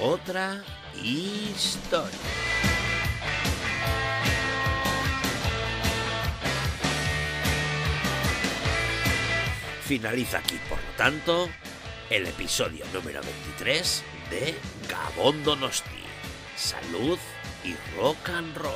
[0.00, 0.64] otra
[1.02, 2.18] historia.
[9.82, 11.50] Finaliza aquí, por lo tanto,
[12.08, 14.54] el episodio número 23 de
[14.88, 15.90] Gabón Donosti.
[16.56, 17.18] Salud
[17.64, 18.74] y rock and roll.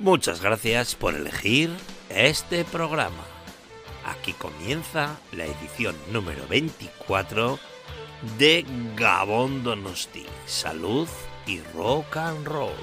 [0.00, 1.70] Muchas gracias por elegir
[2.08, 3.39] este programa.
[4.20, 7.58] Aquí comienza la edición número 24
[8.36, 11.08] de Gabón Donosti, Salud
[11.46, 12.74] y Rock and Roll.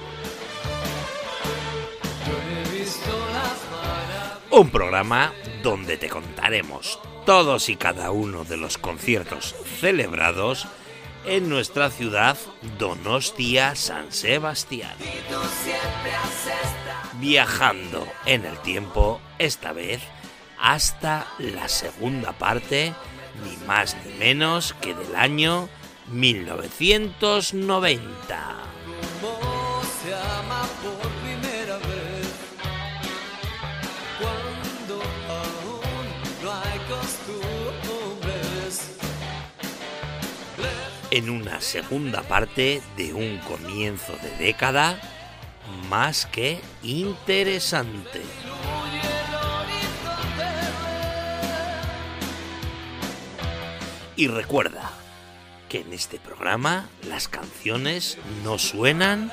[4.50, 5.32] Un programa
[5.62, 10.68] donde te contaremos todos y cada uno de los conciertos celebrados
[11.24, 12.36] en nuestra ciudad
[12.80, 14.96] Donostia San Sebastián.
[17.20, 20.02] Viajando en el tiempo, esta vez
[20.60, 22.94] hasta la segunda parte,
[23.44, 25.70] ni más ni menos que del año
[26.12, 28.58] 1990.
[30.04, 32.28] se ama por primera vez
[34.20, 36.08] cuando aún
[36.44, 38.74] no hay costumbres.
[41.12, 45.00] En una segunda parte de un comienzo de década
[45.90, 48.22] más que interesante.
[54.18, 54.92] Y recuerda
[55.70, 59.32] que en este programa las canciones no suenan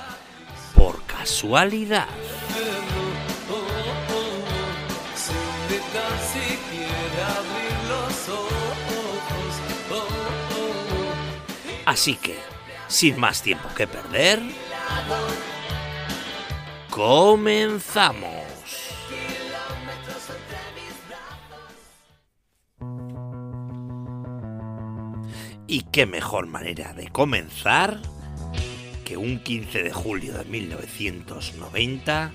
[0.74, 2.06] por casualidad.
[11.86, 12.38] Así que,
[12.86, 14.42] sin más tiempo que perder,
[16.90, 18.43] comenzamos.
[25.74, 28.00] Y qué mejor manera de comenzar
[29.04, 32.30] que un 15 de julio de 1990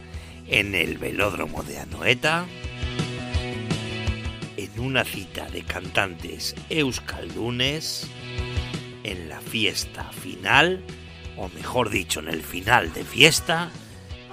[0.47, 2.45] en el velódromo de Anoeta,
[4.57, 8.09] en una cita de cantantes euskaldunes,
[9.05, 10.83] en la fiesta final,
[11.37, 13.71] o mejor dicho, en el final de fiesta,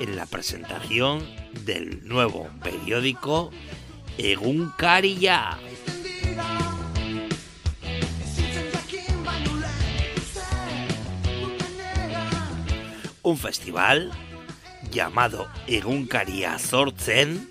[0.01, 1.25] en la presentación
[1.65, 3.53] del nuevo periódico
[4.19, 5.59] Egunkaria.
[13.27, 14.13] Un festival
[14.93, 17.51] llamado Egunkaria Zortzen,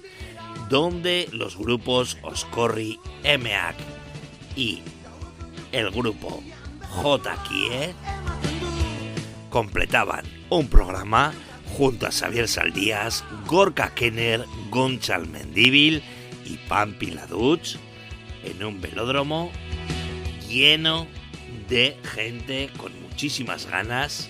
[0.69, 3.75] donde los grupos Oscorri Emeak
[4.55, 4.79] y
[5.73, 6.41] el grupo
[6.91, 7.35] J.
[7.43, 7.93] Kie
[9.49, 11.33] completaban un programa
[11.77, 16.01] junto a Xavier Saldías, Gorka Kenner, Gonchal Mendíbil
[16.45, 17.75] y Pampi Laduch
[18.45, 19.51] en un velódromo
[20.47, 21.05] lleno
[21.67, 24.29] de gente con muchísimas ganas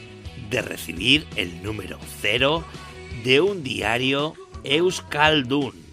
[0.49, 2.63] de recibir el número cero
[3.23, 4.33] de un diario
[4.63, 5.85] Euskaldun.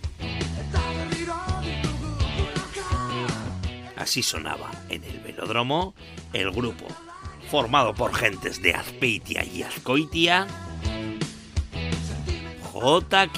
[3.96, 5.94] Así sonaba en el velódromo
[6.32, 6.86] el grupo,
[7.50, 10.46] formado por gentes de Azpeitia y Azcoitia,
[12.72, 13.28] J.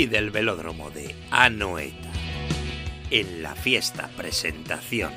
[0.00, 2.10] y del velódromo de Anoeta.
[3.10, 5.12] En la fiesta presentación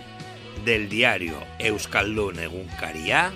[0.66, 3.32] del diario Euskaldun Egunkaria,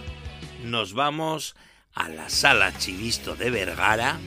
[0.65, 1.55] nos vamos
[1.93, 4.17] a la sala Chivisto de Vergara,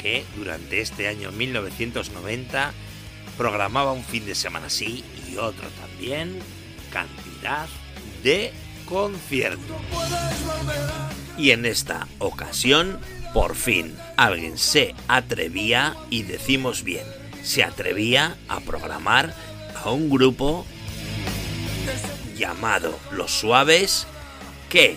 [0.00, 2.72] que durante este año 1990
[3.36, 6.38] programaba un fin de semana sí y otro también
[6.92, 7.66] cantidad
[8.22, 8.52] de
[8.84, 9.82] conciertos.
[11.36, 13.00] Y en esta ocasión,
[13.34, 17.04] por fin, alguien se atrevía, y decimos bien,
[17.42, 19.34] se atrevía a programar
[19.74, 20.64] a un grupo
[22.38, 24.06] llamado Los Suaves
[24.70, 24.96] que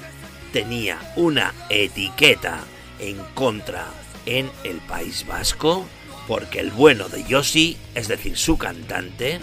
[0.53, 2.59] tenía una etiqueta
[2.99, 3.87] en contra
[4.27, 5.85] en el País Vasco
[6.27, 9.39] porque el bueno de Yossi, es decir, su cantante,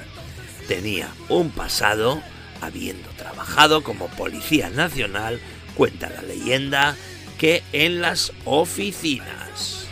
[0.69, 2.23] tenía un pasado
[2.61, 5.41] habiendo trabajado como policía nacional,
[5.75, 6.97] cuenta la leyenda,
[7.39, 9.87] que en las oficinas,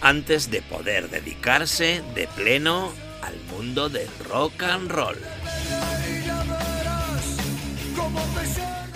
[0.00, 2.92] antes de poder dedicarse de pleno
[3.22, 5.18] al mundo del rock and roll.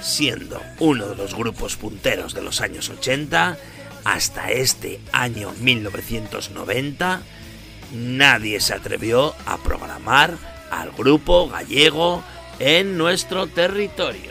[0.01, 3.57] Siendo uno de los grupos punteros de los años 80,
[4.05, 7.23] hasta este año 1990,
[7.93, 10.39] nadie se atrevió a programar
[10.71, 12.23] al grupo gallego
[12.59, 14.31] en nuestro territorio.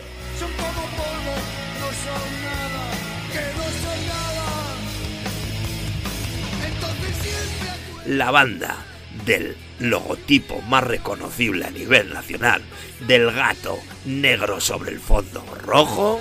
[8.06, 8.76] La banda
[9.24, 12.62] del logotipo más reconocible a nivel nacional,
[13.06, 16.20] del gato negro sobre el fondo rojo,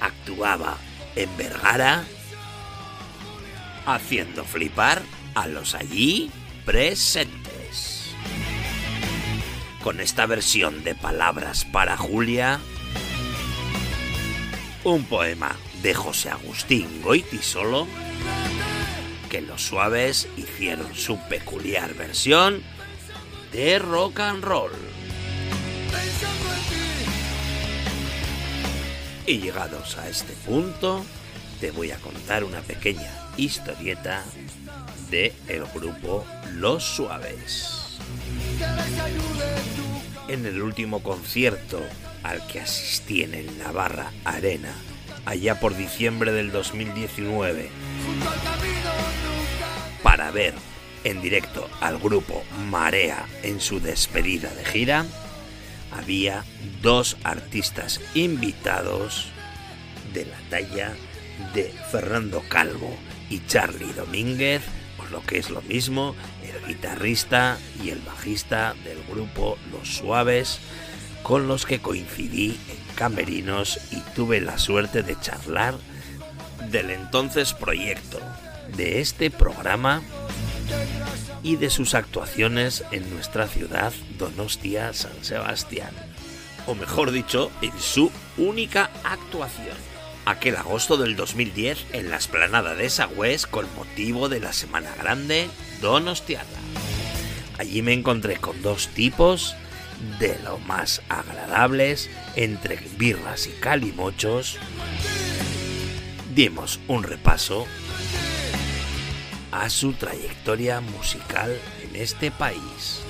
[0.00, 0.76] actuaba
[1.16, 2.04] en Vergara
[3.86, 5.02] haciendo flipar
[5.34, 6.30] a los allí
[6.64, 8.14] presentes.
[9.82, 12.60] Con esta versión de Palabras para Julia,
[14.84, 17.86] un poema de José Agustín Goitisolo,
[19.30, 22.62] que los suaves hicieron su peculiar versión
[23.52, 24.72] de rock and roll.
[29.26, 31.04] Y llegados a este punto,
[31.60, 34.24] te voy a contar una pequeña historieta
[35.10, 37.98] de el grupo Los Suaves.
[40.26, 41.80] En el último concierto
[42.24, 44.72] al que asistí en el Navarra Arena,
[45.24, 47.70] allá por diciembre del 2019,
[50.30, 50.54] ver
[51.04, 55.06] en directo al grupo Marea en su despedida de gira,
[55.92, 56.44] había
[56.82, 59.28] dos artistas invitados
[60.12, 60.92] de la talla
[61.54, 62.94] de Fernando Calvo
[63.28, 64.62] y Charlie Domínguez,
[64.98, 70.60] o lo que es lo mismo, el guitarrista y el bajista del grupo Los Suaves,
[71.22, 75.74] con los que coincidí en Camerinos y tuve la suerte de charlar
[76.70, 78.20] del entonces proyecto,
[78.76, 80.02] de este programa
[81.42, 85.90] y de sus actuaciones en nuestra ciudad Donostia San Sebastián.
[86.66, 89.76] O mejor dicho, en su única actuación.
[90.26, 95.48] Aquel agosto del 2010 en la esplanada de Sagües con motivo de la Semana Grande
[95.80, 96.46] Donostiarra.
[97.58, 99.56] Allí me encontré con dos tipos
[100.18, 104.58] de lo más agradables entre birras y calimochos.
[106.34, 107.66] Dimos un repaso
[109.52, 113.02] a su trayectoria musical en este país,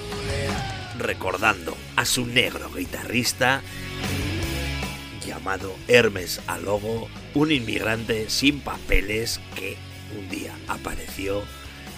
[0.99, 3.63] recordando a su negro guitarrista
[5.27, 9.77] llamado Hermes Alogo, un inmigrante sin papeles que
[10.19, 11.43] un día apareció,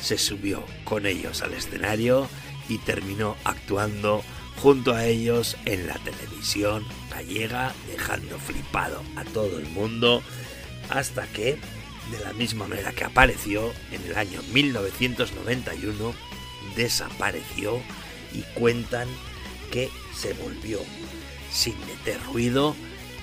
[0.01, 2.29] se subió con ellos al escenario
[2.69, 4.23] y terminó actuando
[4.57, 10.23] junto a ellos en la televisión gallega, dejando flipado a todo el mundo
[10.91, 11.59] hasta que
[12.13, 16.15] de la misma manera que apareció en el año 1991,
[16.77, 17.81] desapareció
[18.33, 19.09] y cuentan
[19.71, 20.79] que se volvió
[21.51, 22.77] sin meter ruido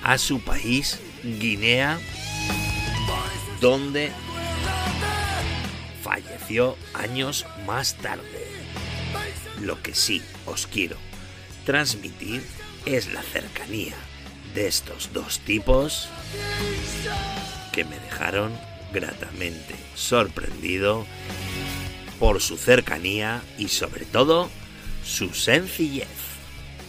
[0.04, 2.00] a su país, Guinea,
[3.62, 4.12] donde
[6.02, 8.48] falleció años más tarde.
[9.62, 10.98] Lo que sí os quiero
[11.66, 12.44] transmitir
[12.86, 13.96] es la cercanía
[14.56, 16.10] de estos dos tipos
[17.72, 21.06] que me dejaron gratamente sorprendido
[22.20, 24.50] por su cercanía y sobre todo
[25.04, 26.08] su sencillez.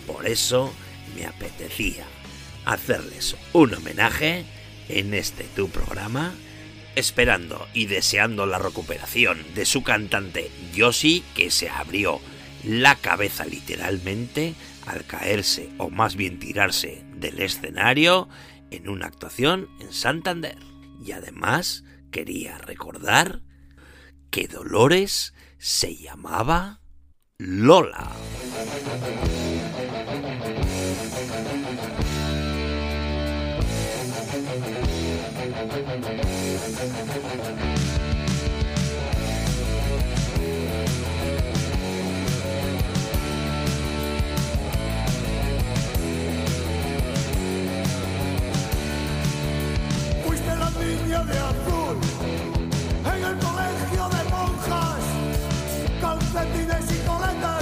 [0.06, 0.72] Por eso
[1.14, 2.04] me apetecía
[2.64, 4.44] hacerles un homenaje
[4.88, 6.34] en este tu programa,
[6.96, 12.20] esperando y deseando la recuperación de su cantante Yoshi que se abrió
[12.64, 14.54] la cabeza literalmente
[14.86, 18.28] al caerse o más bien tirarse del escenario
[18.70, 20.58] en una actuación en Santander.
[21.04, 23.42] Y además quería recordar
[24.30, 26.80] que Dolores se llamaba
[27.38, 28.10] Lola.
[53.04, 55.04] En el colegio de monjas,
[56.00, 57.59] calcetines y coletas.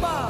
[0.00, 0.27] Papa.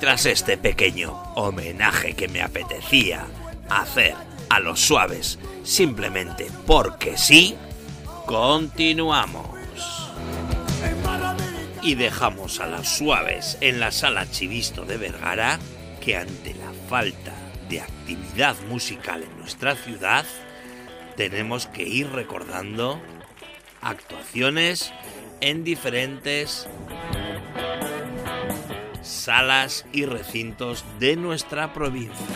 [0.00, 3.26] Tras este pequeño homenaje que me apetecía
[3.68, 4.14] hacer
[4.48, 7.54] a los suaves simplemente porque sí,
[8.26, 9.46] continuamos.
[11.82, 15.58] Y dejamos a los suaves en la sala Chivisto de Vergara
[16.00, 17.32] que ante la falta
[17.68, 20.24] de actividad musical en nuestra ciudad
[21.16, 23.00] tenemos que ir recordando
[23.82, 24.92] actuaciones
[25.40, 26.66] en diferentes
[29.10, 32.26] salas y recintos de nuestra provincia.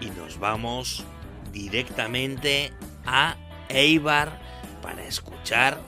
[0.00, 1.04] Y nos vamos
[1.52, 2.72] directamente
[3.04, 3.36] a
[3.68, 4.40] Eibar
[4.82, 5.78] para escuchar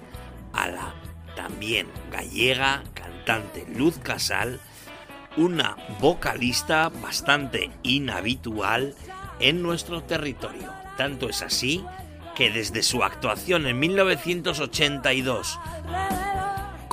[0.53, 0.95] a la
[1.37, 4.61] también gallega cantante Luz Casal,
[5.37, 8.95] una vocalista bastante inhabitual
[9.39, 10.73] en nuestro territorio.
[10.97, 11.85] Tanto es así
[12.35, 15.59] que desde su actuación en 1982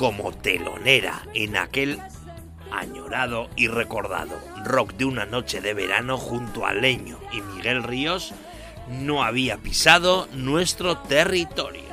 [0.03, 1.97] como telonera en aquel
[2.73, 8.33] añorado y recordado rock de una noche de verano junto a Leño y Miguel Ríos,
[8.89, 11.85] no había pisado nuestro territorio.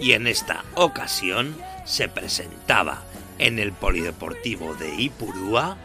[0.00, 3.04] Y en esta ocasión se presentaba
[3.38, 5.76] en el Polideportivo de Ipurúa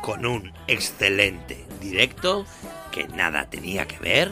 [0.00, 2.46] con un excelente directo
[2.90, 4.30] que nada tenía que ver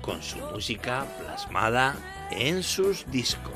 [0.00, 1.96] con su música plasmada
[2.30, 3.54] en sus discos.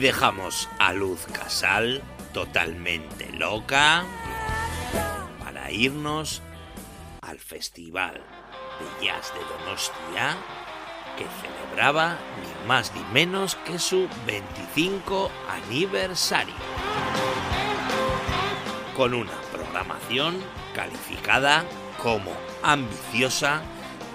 [0.00, 4.04] Dejamos a Luz Casal totalmente loca
[5.44, 6.40] para irnos
[7.20, 10.38] al Festival de Jazz de Donostia
[11.18, 15.30] que celebraba ni más ni menos que su 25
[15.66, 16.54] aniversario.
[18.96, 20.38] Con una programación
[20.74, 21.64] calificada
[22.02, 22.32] como
[22.62, 23.60] ambiciosa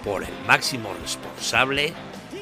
[0.04, 1.94] por el máximo responsable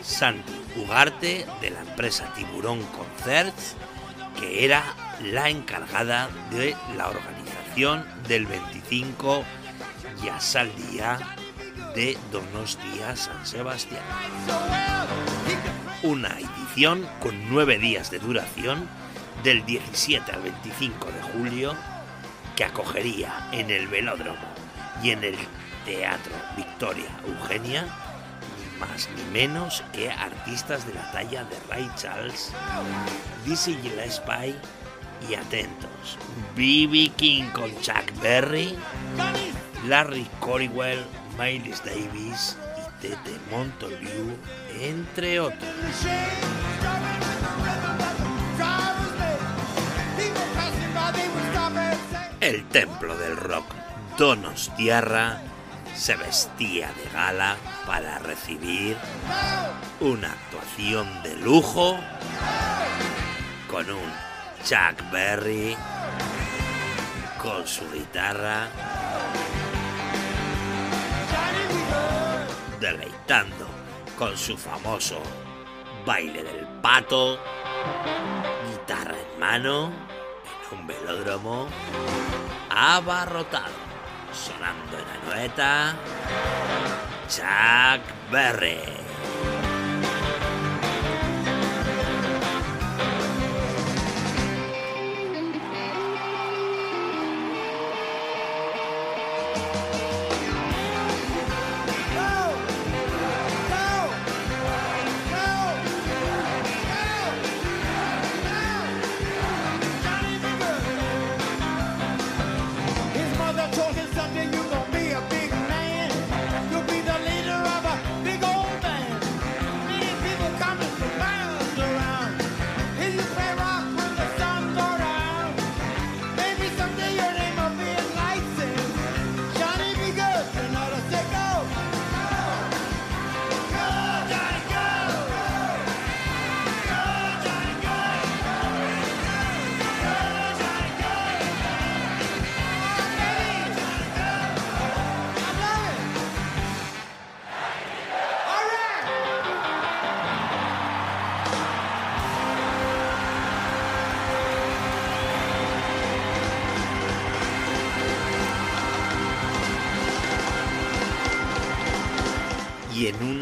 [0.02, 2.82] Santi Ugarte de la empresa Tiburón
[3.24, 4.84] Que era
[5.22, 9.46] la encargada de la organización del 25
[10.22, 10.58] Jazz
[11.96, 14.04] de Donostia San Sebastián.
[16.02, 18.90] Una edición con nueve días de duración
[19.42, 21.76] del 17 al 25 de julio
[22.58, 24.48] que acogería en el velódromo
[25.02, 25.38] y en el
[25.86, 28.03] Teatro Victoria Eugenia ni
[28.80, 32.52] más ni menos que artistas de la talla de Ray Charles,
[33.46, 34.56] Dizzy Gillespie
[35.30, 36.18] y atentos,
[36.56, 37.12] B.B.
[37.16, 38.78] King con Chuck Berry,
[39.88, 41.04] Larry Corriwell,
[41.38, 44.38] Miles Davis y Tete Montoliu,
[44.80, 45.70] entre otros.
[52.40, 53.66] El templo del rock
[54.18, 55.42] Donostiarra
[55.96, 58.98] se vestía de gala para recibir
[60.00, 61.98] una actuación de lujo
[63.70, 64.14] con un
[64.64, 65.76] Chuck Berry
[67.42, 68.70] con su guitarra
[72.80, 73.66] deleitando
[74.18, 75.22] con su famoso
[76.06, 77.40] baile del pato,
[78.70, 79.92] guitarra en mano,
[80.72, 81.68] en un velódromo
[82.70, 83.72] abarrotado,
[84.34, 85.96] sonando en la noeta,
[87.28, 88.80] Chuck Berry.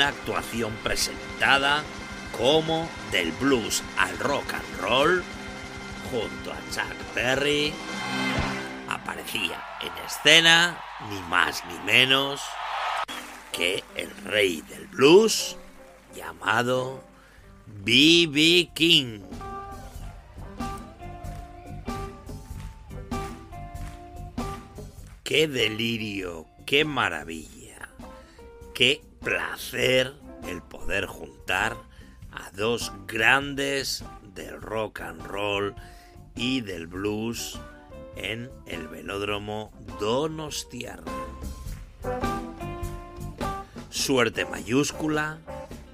[0.01, 1.83] Una actuación presentada
[2.35, 5.23] como del blues al rock and roll,
[6.09, 7.71] junto a Chuck Berry,
[8.89, 12.41] aparecía en escena ni más ni menos
[13.51, 15.55] que el rey del blues
[16.15, 17.03] llamado
[17.67, 18.71] B.B.
[18.73, 19.19] King.
[25.23, 27.87] Qué delirio, qué maravilla,
[28.73, 30.13] qué placer
[30.47, 31.77] el poder juntar
[32.31, 34.03] a dos grandes
[34.33, 35.75] del rock and roll
[36.35, 37.59] y del blues
[38.15, 41.11] en el velódromo Donostiarra.
[43.89, 45.39] Suerte mayúscula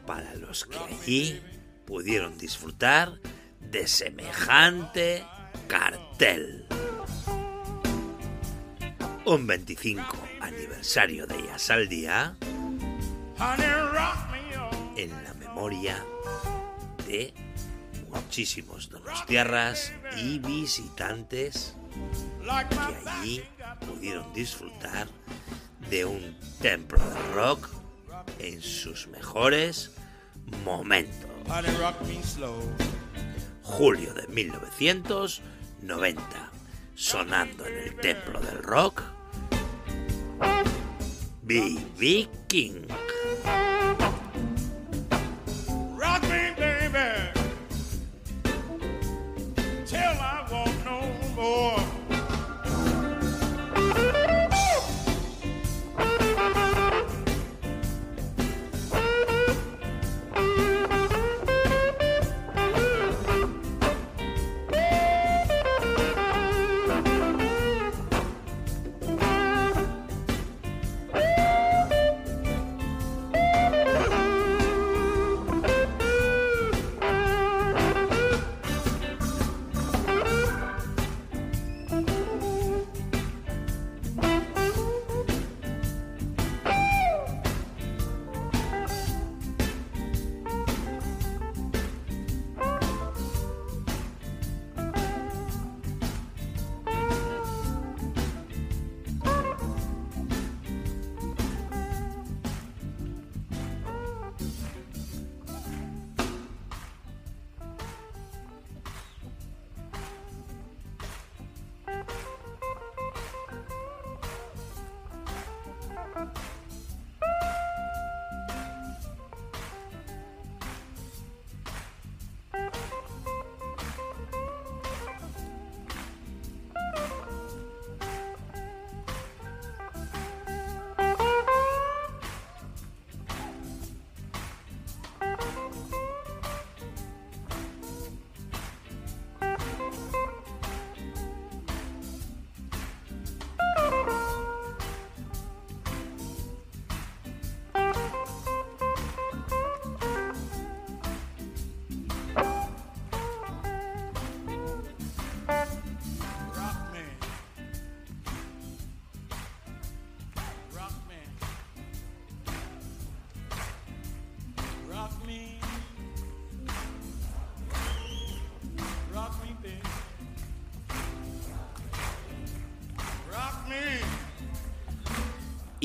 [0.05, 1.41] para los que allí
[1.85, 3.19] pudieron disfrutar
[3.59, 5.25] de semejante
[5.67, 6.65] cartel.
[9.25, 10.05] Un 25
[10.39, 12.37] aniversario de Jazz al Día
[14.95, 16.03] en la memoria
[17.05, 17.31] de
[18.09, 21.75] muchísimos donostiarras y visitantes
[22.69, 23.43] que allí
[23.85, 25.07] pudieron disfrutar
[25.89, 27.69] de un templo de rock
[28.39, 29.91] en sus mejores
[30.63, 31.29] momentos.
[33.61, 36.23] Julio de 1990,
[36.95, 39.03] sonando en el templo del rock,
[41.47, 42.27] B.B.
[42.49, 42.85] King.
[45.95, 47.31] Rock me, baby,
[50.19, 51.96] I want no more.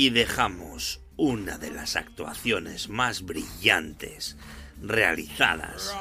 [0.02, 4.36] Y dejamos una de las actuaciones más brillantes
[4.82, 5.94] realizadas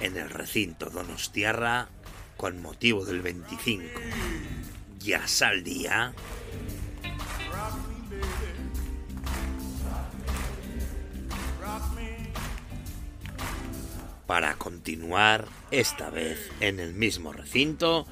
[0.00, 1.88] en el recinto Donostiarra
[2.36, 3.84] con motivo del 25
[4.98, 6.12] ya sal día
[14.26, 18.04] para continuar esta vez en el mismo recinto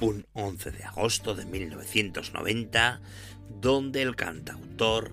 [0.00, 3.00] un 11 de agosto de 1990
[3.60, 5.12] donde el cantautor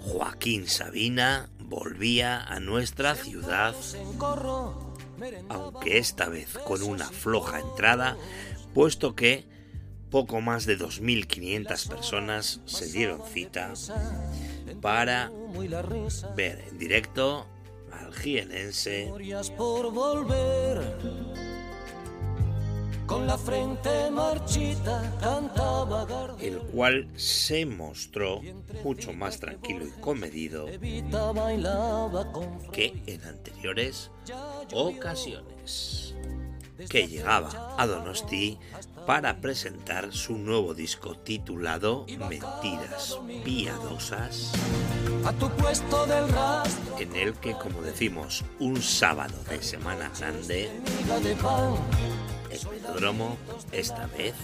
[0.00, 3.74] Joaquín Sabina volvía a nuestra ciudad,
[5.48, 8.16] aunque esta vez con una floja entrada,
[8.74, 9.46] puesto que
[10.10, 13.72] poco más de 2.500 personas se dieron cita
[14.80, 15.30] para
[16.36, 17.46] ver en directo
[17.92, 19.12] al jienense.
[23.10, 26.36] Con la frente marchita cantaba Gardo.
[26.38, 28.40] el cual se mostró
[28.84, 30.66] mucho más tranquilo y comedido
[32.72, 34.12] que en anteriores
[34.72, 36.14] ocasiones,
[36.88, 38.60] que llegaba a Donosti
[39.08, 44.52] para presentar su nuevo disco titulado Mentiras Piadosas,
[45.24, 46.96] a tu puesto del rastro.
[47.00, 50.70] en el que, como decimos, un sábado de Semana Grande,
[52.68, 53.36] velódromo
[53.72, 54.34] esta vez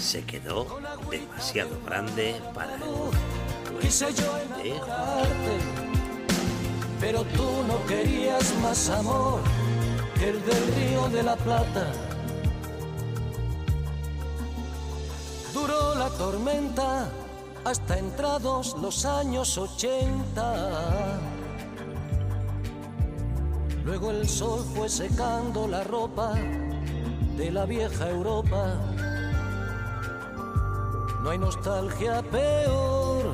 [0.00, 0.66] se quedó
[1.10, 2.76] demasiado grande para
[3.80, 5.58] Quise yo enamorarte,
[7.00, 9.40] pero tú no querías más amor
[10.18, 11.92] que el del río de la Plata.
[15.54, 17.08] Duró la tormenta
[17.64, 21.20] hasta entrados los años 80.
[23.84, 26.34] Luego el sol fue secando la ropa
[27.38, 28.74] de la vieja Europa.
[31.22, 33.32] No hay nostalgia peor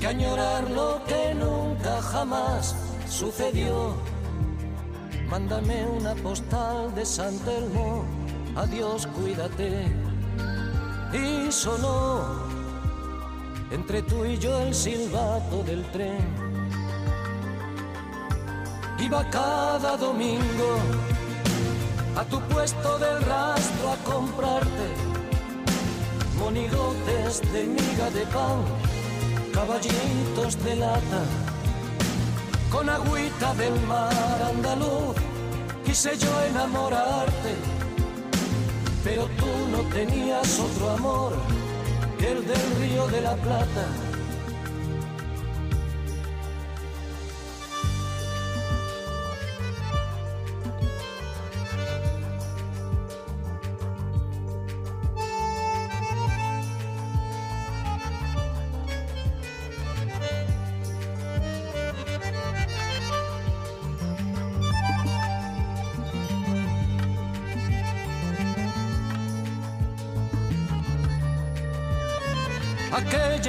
[0.00, 2.74] que añorar lo que nunca jamás
[3.06, 3.94] sucedió.
[5.28, 8.06] Mándame una postal de San Telmo,
[8.56, 9.92] adiós, cuídate.
[11.12, 12.22] Y sonó
[13.70, 16.24] entre tú y yo el silbato del tren.
[18.98, 21.11] Iba cada domingo
[22.16, 24.86] a tu puesto del rastro a comprarte
[26.38, 28.64] monigotes de miga de pan,
[29.52, 31.22] caballitos de lata,
[32.70, 35.16] con agüita del mar andaluz.
[35.84, 37.54] Quise yo enamorarte,
[39.04, 41.32] pero tú no tenías otro amor
[42.18, 44.11] que el del río de la Plata.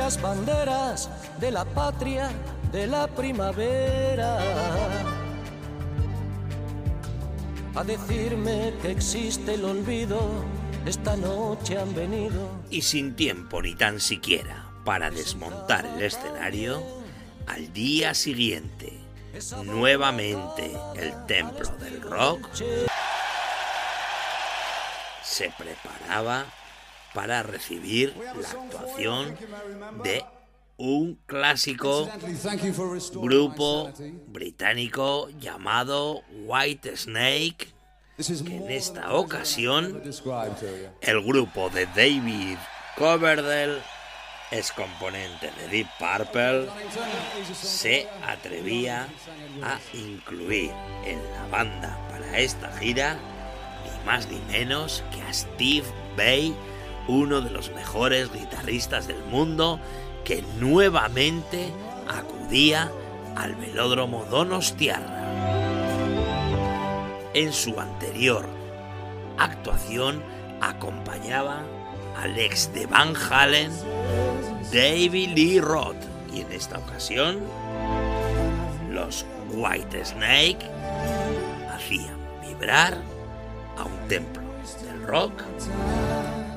[0.04, 1.10] Aquellas banderas
[1.40, 2.30] de la patria
[2.72, 4.38] de la primavera.
[7.76, 10.20] A decirme que existe el olvido,
[10.86, 12.50] esta noche han venido.
[12.70, 16.84] y sin tiempo ni tan siquiera para desmontar el escenario,
[17.48, 19.00] al día siguiente,
[19.64, 22.50] nuevamente el templo del rock
[25.24, 26.46] se preparaba
[27.14, 29.36] para recibir la actuación
[30.04, 30.24] de
[30.78, 32.10] un clásico
[33.14, 33.92] grupo
[34.28, 37.74] británico llamado White Snake,
[38.18, 40.02] que en esta ocasión
[41.02, 42.58] el grupo de David
[42.98, 43.82] Coverdale,
[44.52, 46.68] ex componente de Deep Purple,
[47.54, 49.08] se atrevía
[49.64, 50.72] a incluir
[51.06, 53.18] en la banda para esta gira
[53.84, 56.56] ni más ni menos que a Steve Bay,
[57.08, 59.80] uno de los mejores guitarristas del mundo,
[60.24, 61.70] que nuevamente
[62.08, 62.92] acudía
[63.36, 65.22] al velódromo Donostiarra.
[67.34, 68.48] En su anterior
[69.38, 70.22] actuación
[70.62, 71.64] acompañaba
[72.22, 73.72] al ex de Van Halen,
[74.72, 75.98] David Lee Roth,
[76.32, 77.40] y en esta ocasión
[78.92, 80.60] los White Snake
[81.72, 82.98] hacían vibrar
[83.78, 84.44] a un templo
[84.84, 85.34] del rock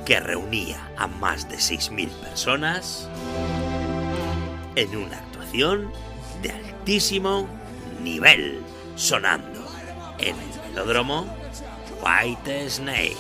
[0.06, 3.08] que reunía a más de 6.000 personas
[4.76, 5.90] en una actuación
[6.42, 7.48] de altísimo
[8.00, 8.62] nivel,
[8.94, 9.66] sonando
[10.18, 11.26] en el velódromo
[12.00, 13.16] White Snake.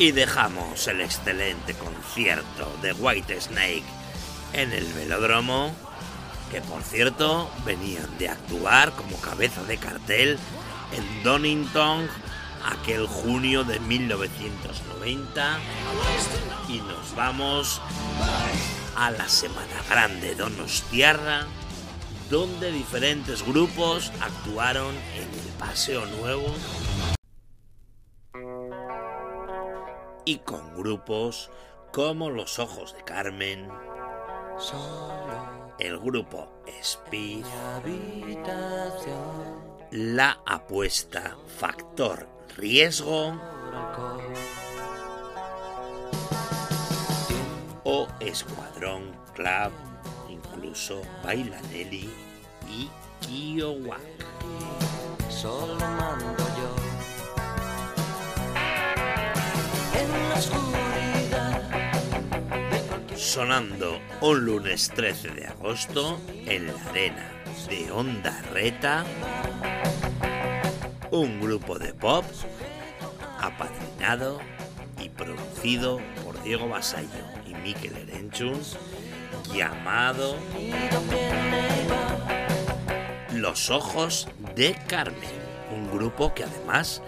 [0.00, 3.84] Y dejamos el excelente concierto de White Snake
[4.54, 5.74] en el velódromo,
[6.50, 10.38] que por cierto venían de actuar como cabeza de cartel
[10.96, 12.08] en Donington
[12.64, 15.58] aquel junio de 1990
[16.70, 17.82] y nos vamos
[18.96, 21.46] a la Semana Grande Donostiarra
[22.30, 26.54] donde diferentes grupos actuaron en el Paseo Nuevo
[30.30, 31.50] y con grupos
[31.92, 33.68] como Los Ojos de Carmen,
[35.80, 37.44] el grupo Speed,
[39.90, 43.40] La Apuesta Factor Riesgo
[47.82, 49.72] o Escuadrón Club,
[50.28, 52.08] incluso Bailanelli
[52.68, 52.88] y
[53.20, 54.00] Kiowak.
[55.28, 56.69] Solo mando yo
[63.30, 67.30] sonando un lunes 13 de agosto en la arena
[67.68, 69.04] de Onda Reta,
[71.12, 72.24] un grupo de pop
[73.40, 74.40] apadrinado
[75.00, 78.60] y producido por Diego Basallo y Miquel Erenchun,
[79.54, 80.36] llamado
[83.32, 85.30] Los Ojos de Carmen,
[85.72, 87.00] un grupo que además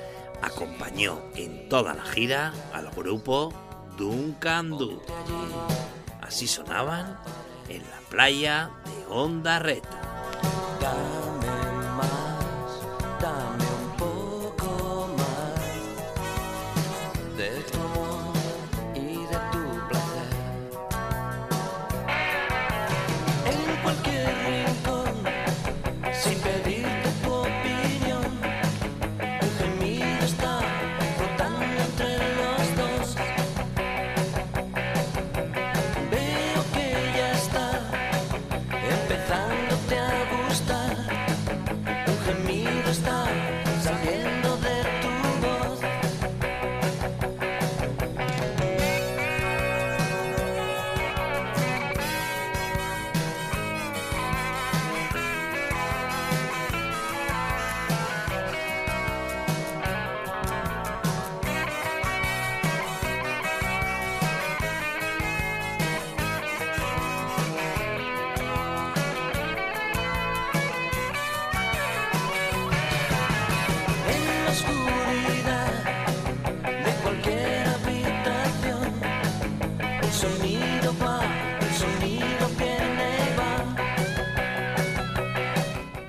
[0.42, 3.52] acompañó en toda la gira al grupo
[3.96, 5.00] Duncan Du.
[6.20, 7.18] Así sonaban
[7.68, 10.02] en la playa de Onda Reta.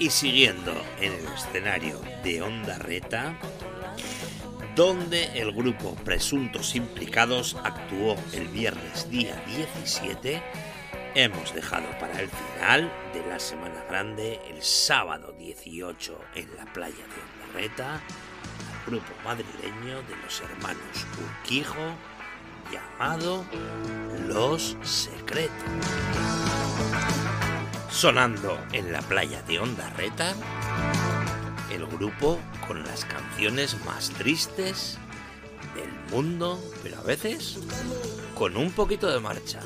[0.04, 3.40] Y siguiendo en el escenario de Onda Reta,
[4.76, 10.44] donde el grupo Presuntos Implicados actuó el viernes día 17,
[11.16, 16.98] hemos dejado para el final de la Semana Grande, el sábado 18 en la playa
[16.98, 21.80] de Onda Reta, al grupo madrileño de los hermanos Urquijo,
[22.74, 23.46] llamado
[24.28, 26.53] Los Secretos.
[27.94, 30.34] Sonando en la playa de Onda Reta,
[31.72, 34.98] el grupo con las canciones más tristes
[35.76, 37.60] del mundo, pero a veces
[38.36, 39.60] con un poquito de marcha.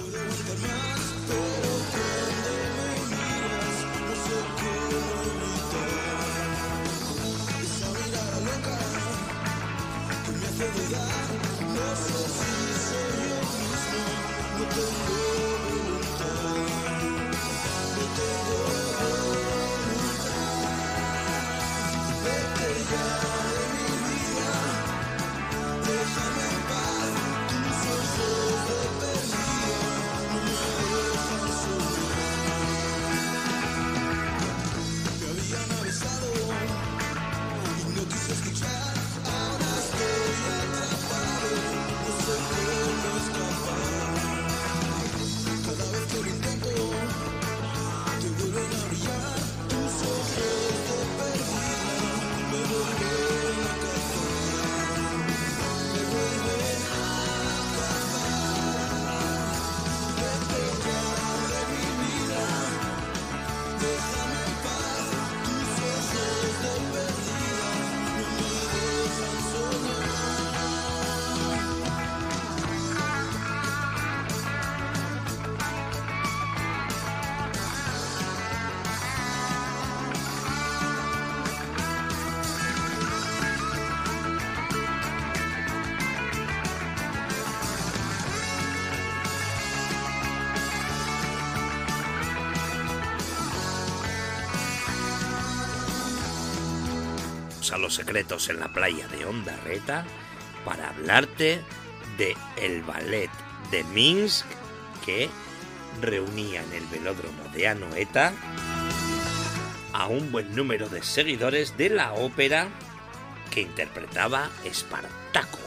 [97.98, 100.06] Secretos en la playa de Ondarreta
[100.64, 101.60] para hablarte
[102.18, 103.32] de el ballet
[103.72, 104.46] de Minsk
[105.04, 105.30] que
[106.00, 108.34] reunía en el velódromo de Anoeta
[109.94, 112.68] a un buen número de seguidores de la ópera
[113.52, 115.58] que interpretaba Espartaco,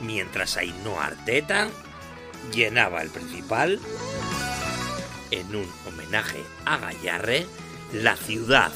[0.00, 1.68] mientras Ainhoa Arteta
[2.54, 3.78] llenaba el principal
[5.30, 7.46] en un homenaje a Gallarre,
[7.92, 8.72] la ciudad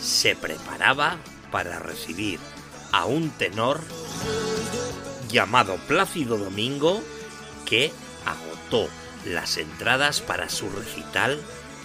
[0.00, 1.18] se preparaba
[1.52, 2.40] para recibir
[2.90, 3.80] a un tenor
[5.28, 7.00] llamado Plácido Domingo
[7.64, 7.92] que
[8.26, 8.88] agotó
[9.24, 11.40] las entradas para su recital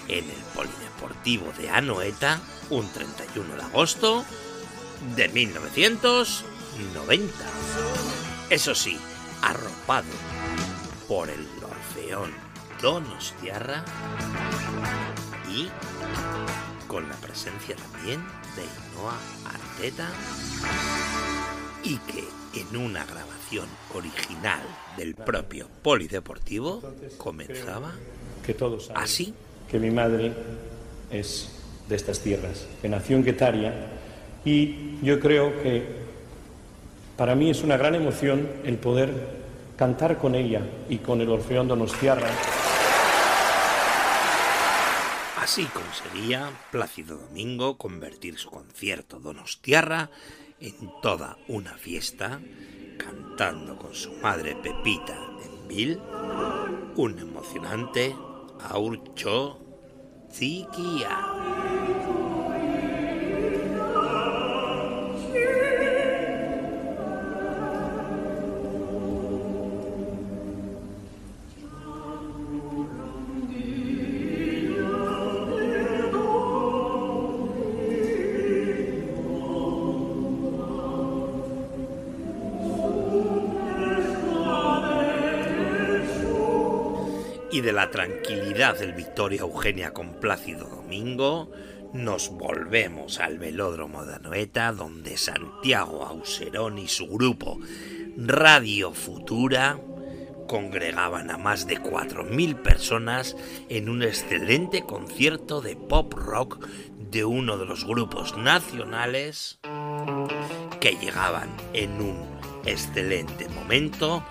[0.08, 4.26] en el Polideportivo de Anoeta un 31 de agosto
[5.16, 7.34] de 1990.
[8.50, 9.00] Eso sí,
[9.42, 10.10] arropado
[11.08, 12.34] por el Orfeón
[12.82, 13.86] Donostiarra
[15.50, 15.70] y
[16.88, 18.22] con la presencia también
[18.56, 20.10] de Ainhoa Arteta
[21.84, 22.24] y que
[22.60, 24.62] en una grabación original
[24.98, 26.82] del propio Polideportivo
[27.18, 27.94] comenzaba
[28.46, 29.34] que todos saben así.
[29.70, 30.34] que mi madre
[31.12, 31.50] es
[31.88, 33.74] de estas tierras, que nació en Guetaria
[34.44, 35.86] y yo creo que
[37.18, 39.12] para mí es una gran emoción el poder
[39.76, 42.30] cantar con ella y con el Orfeón Donostiarra.
[45.48, 50.12] Así conseguía Plácido Domingo convertir su concierto Donostiarra
[50.60, 52.42] en toda una fiesta,
[52.98, 56.02] cantando con su madre Pepita en Vil
[56.98, 58.14] un emocionante
[58.60, 59.58] Aurcho
[60.30, 61.87] Zikia.
[87.78, 91.52] La tranquilidad del Victoria Eugenia con Plácido Domingo,
[91.94, 97.60] nos volvemos al velódromo de Anoeta, donde Santiago Auserón y su grupo
[98.18, 99.80] Radio Futura
[100.48, 103.36] congregaban a más de 4.000 personas
[103.70, 106.68] en un excelente concierto de pop rock
[107.12, 109.60] de uno de los grupos nacionales
[110.80, 112.26] que llegaban en un
[112.66, 114.24] excelente momento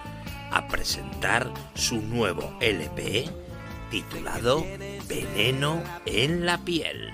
[0.57, 3.29] a presentar su nuevo LP
[3.91, 4.65] titulado
[5.07, 7.13] Veneno en la piel.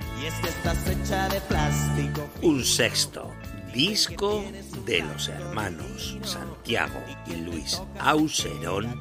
[2.41, 3.33] Un sexto
[3.75, 4.45] disco
[4.87, 9.01] de los hermanos Santiago y Luis Auserón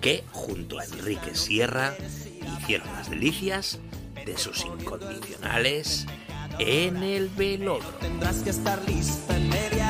[0.00, 1.96] que junto a Enrique Sierra
[2.60, 3.80] hicieron las delicias
[4.24, 6.06] de sus incondicionales
[6.60, 7.98] en el velódromo.
[8.00, 9.87] Tendrás que estar lista en media hora,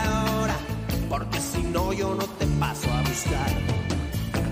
[1.09, 3.51] porque si no yo no te paso a buscar.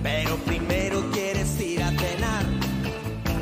[0.02, 2.44] Pero primero quieres ir a cenar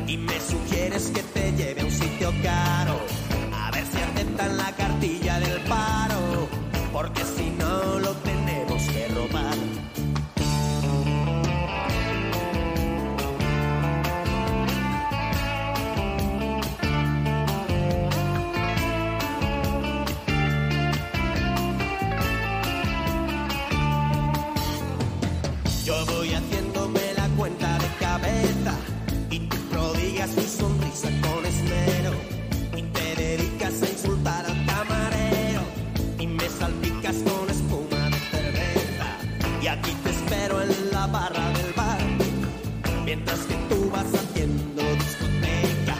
[0.07, 2.99] y me sugieres que te lleve a un sitio caro.
[3.53, 6.47] A ver si aceptan la cartilla del paro,
[6.91, 7.54] porque si no
[43.15, 45.95] Mientras que tú vas haciendo discoteca.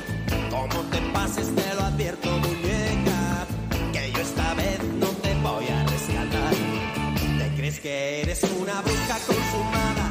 [0.49, 3.47] Como te pases, te lo advierto, muñeca.
[3.93, 6.53] Que yo esta vez no te voy a rescatar.
[7.39, 10.04] Te crees que eres una bruja consumada.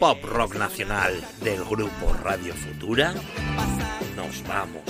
[0.00, 1.12] Pop rock nacional
[1.42, 3.12] del grupo Radio Futura,
[4.16, 4.82] nos vamos.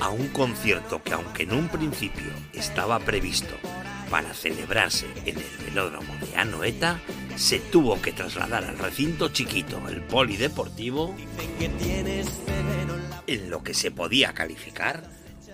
[0.00, 3.54] A un concierto que aunque en un principio estaba previsto
[4.10, 6.98] para celebrarse en el velódromo de Anoeta,
[7.36, 11.14] se tuvo que trasladar al recinto chiquito, el polideportivo,
[13.28, 15.08] en lo que se podía calificar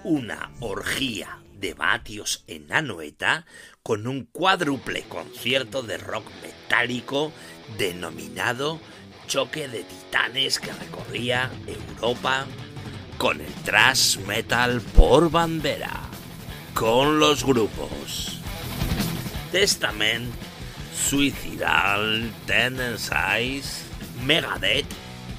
[0.05, 3.45] una orgía de vatios en Anoeta
[3.83, 6.25] con un cuádruple concierto de rock
[7.79, 8.81] denominado
[9.27, 12.47] Choque de Titanes que recorría Europa
[13.19, 16.01] con el thrash metal por bandera,
[16.75, 18.41] con los grupos.
[19.53, 20.33] Testament,
[20.95, 23.83] Suicidal, Tendencies,
[24.25, 24.87] Megadeth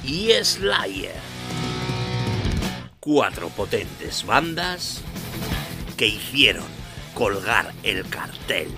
[0.03, 1.15] y Slayer.
[2.99, 5.01] Cuatro potentes bandas
[5.97, 6.67] que hicieron
[7.13, 8.69] colgar el cartel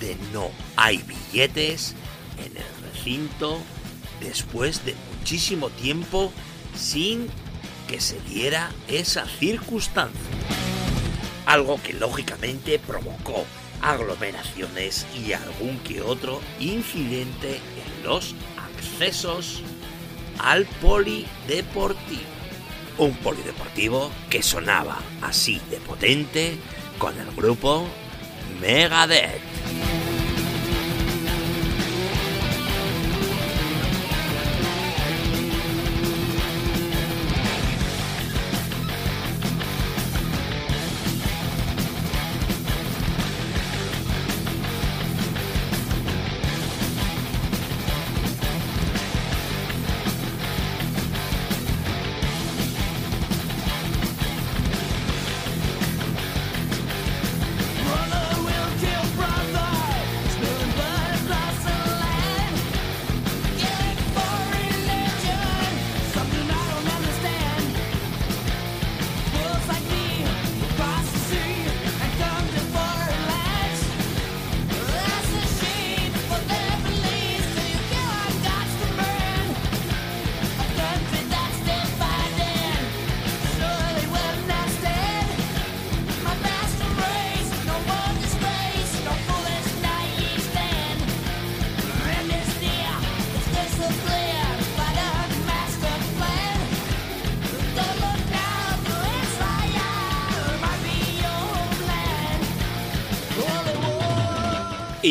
[0.00, 1.94] de no hay billetes
[2.38, 3.58] en el recinto
[4.20, 6.32] después de muchísimo tiempo
[6.76, 7.28] sin
[7.88, 10.20] que se diera esa circunstancia.
[11.46, 13.44] Algo que lógicamente provocó
[13.82, 19.62] aglomeraciones y algún que otro incidente en los accesos
[20.38, 22.34] al polideportivo
[22.98, 26.56] un polideportivo que sonaba así de potente
[26.98, 27.86] con el grupo
[28.60, 29.42] Megadeth.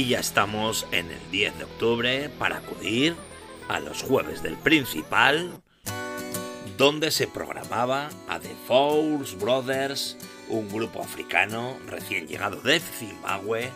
[0.03, 3.15] Y ya estamos en el 10 de octubre para acudir
[3.69, 5.61] a los jueves del Principal,
[6.77, 10.17] donde se programaba a The Fowles Brothers,
[10.49, 13.71] un grupo africano recién llegado de Zimbabue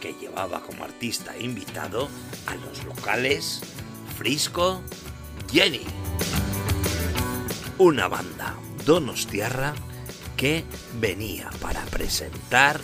[0.00, 2.08] que llevaba como artista invitado
[2.46, 3.60] a los locales
[4.16, 4.82] Frisco
[5.50, 5.82] Jenny,
[7.78, 8.54] una banda
[8.86, 9.74] donostiarra
[10.36, 10.62] que
[11.00, 12.78] venía para presentar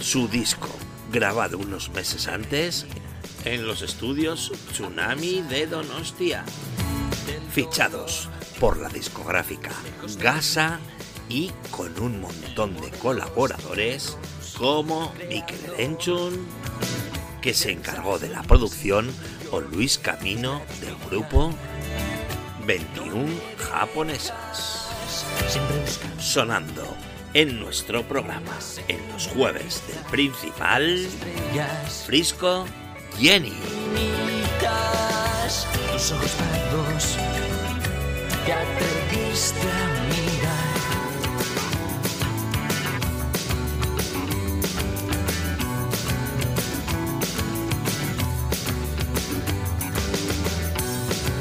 [0.00, 0.68] su disco
[1.10, 2.86] grabado unos meses antes
[3.44, 6.44] en los estudios Tsunami de Donostia,
[7.52, 8.28] fichados
[8.58, 9.70] por la discográfica
[10.18, 10.78] Gasa
[11.28, 14.16] y con un montón de colaboradores
[14.56, 16.46] como Mikel Erenchun,
[17.40, 19.10] que se encargó de la producción,
[19.50, 21.52] o Luis Camino del grupo
[22.66, 23.26] 21
[23.56, 24.88] japonesas.
[26.18, 26.84] Sonando
[27.34, 28.58] en nuestro programa
[28.88, 31.06] en los jueves del principal
[32.06, 32.66] Frisco
[33.18, 33.56] Jenny.
[35.92, 37.18] Tus ojos pardos,
[38.46, 40.70] te atreviste a mirar.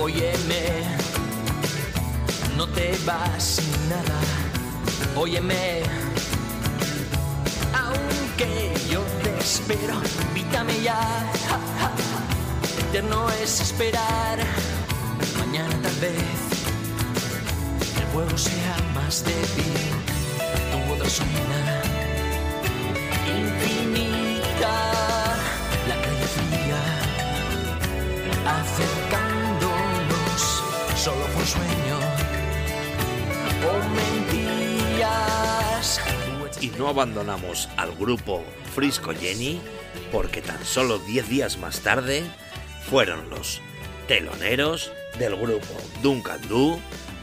[0.02, 0.84] Óyeme,
[2.58, 4.29] no te vas sin nada.
[5.22, 5.84] Óyeme,
[7.74, 9.96] aunque yo te espero,
[10.30, 11.30] invítame ya.
[12.88, 14.40] Eterno es esperar.
[15.38, 16.14] Mañana tal vez
[18.00, 19.92] el fuego sea más débil.
[20.72, 21.82] Tu otra sombra
[23.28, 24.74] infinita,
[25.90, 26.82] la calle fría,
[28.58, 30.42] acercándonos.
[30.96, 31.98] Solo un sueño
[33.68, 34.29] o mentiras.
[36.62, 38.44] Y no abandonamos al grupo
[38.76, 39.62] Frisco Jenny
[40.12, 42.24] porque tan solo 10 días más tarde
[42.90, 43.62] fueron los
[44.08, 45.68] teloneros del grupo
[46.02, 46.80] Duncan Du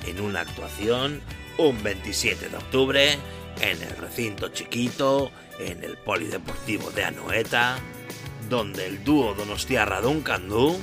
[0.06, 1.20] en una actuación
[1.58, 3.18] un 27 de octubre
[3.60, 7.78] en el recinto chiquito, en el polideportivo de Anoeta,
[8.48, 10.78] donde el dúo Donostiarra Duncan Du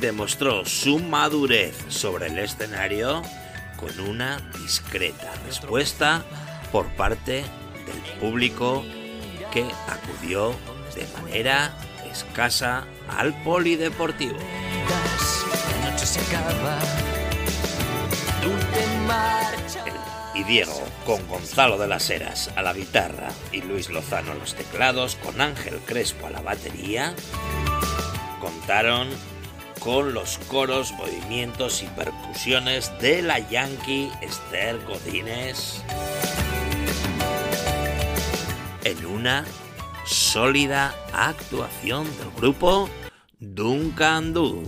[0.00, 3.22] demostró su madurez sobre el escenario
[3.76, 6.24] con una discreta respuesta
[6.72, 7.44] por parte
[7.86, 8.84] del público
[9.52, 10.54] que acudió
[10.94, 11.72] de manera
[12.10, 14.36] escasa al polideportivo.
[20.34, 24.54] Y Diego, con Gonzalo de las Heras a la guitarra y Luis Lozano a los
[24.54, 27.14] teclados, con Ángel Crespo a la batería,
[28.40, 29.08] contaron
[29.80, 35.82] con los coros, movimientos y percusiones de la Yankee Esther Godínez
[38.84, 39.44] en una
[40.04, 42.88] sólida actuación del grupo
[43.38, 44.62] Duncan Du.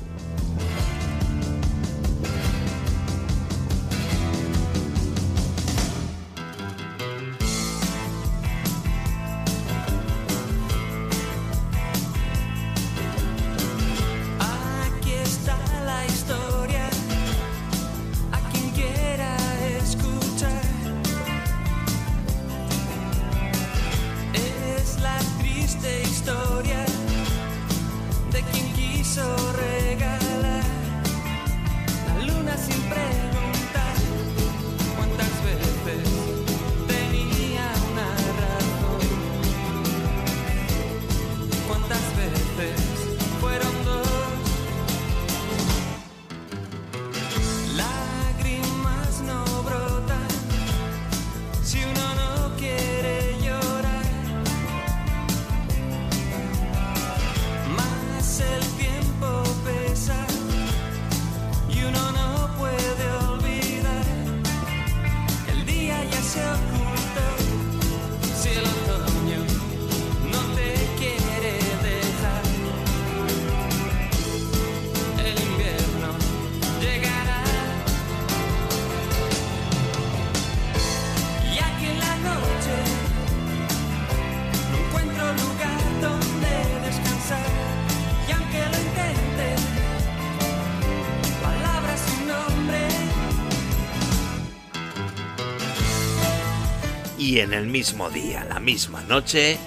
[97.42, 99.58] En el mismo día, la misma noche,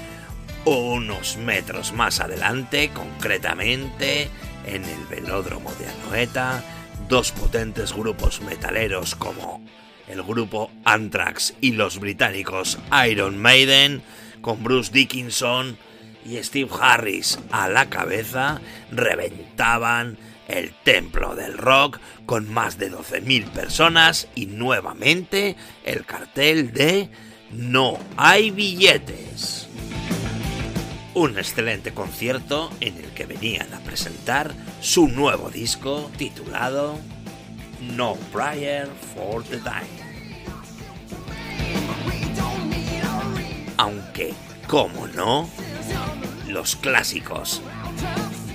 [0.63, 4.29] unos metros más adelante, concretamente
[4.65, 6.63] en el velódromo de Anoeta,
[7.07, 9.61] dos potentes grupos metaleros como
[10.07, 14.01] el grupo Anthrax y los británicos Iron Maiden,
[14.41, 15.77] con Bruce Dickinson
[16.25, 18.61] y Steve Harris a la cabeza,
[18.91, 27.09] reventaban el templo del rock con más de 12.000 personas y nuevamente el cartel de
[27.51, 29.67] No hay billetes.
[31.13, 36.99] Un excelente concierto en el que venían a presentar su nuevo disco titulado
[37.95, 40.05] No Prayer for the Dying.
[43.77, 44.33] Aunque,
[44.67, 45.49] como no,
[46.47, 47.61] los clásicos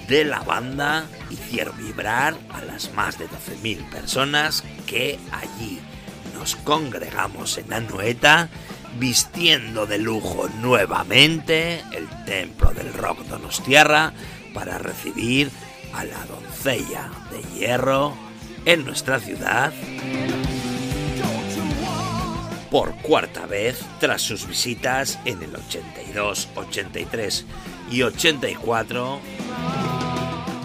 [0.09, 5.81] de la banda hicieron vibrar a las más de 12.000 personas que allí
[6.35, 8.49] nos congregamos en Anoeta
[8.99, 14.13] vistiendo de lujo nuevamente el templo del rock Donostiarra
[14.53, 15.51] para recibir
[15.93, 18.15] a la doncella de hierro
[18.65, 19.73] en nuestra ciudad
[22.71, 27.47] por cuarta vez tras sus visitas en el 82, 83
[27.91, 29.21] y 84,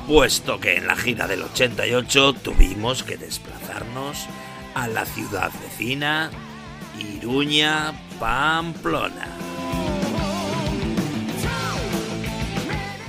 [0.07, 4.27] puesto que en la gira del 88 tuvimos que desplazarnos
[4.76, 6.30] a la ciudad vecina,
[6.99, 9.28] Iruña, Pamplona.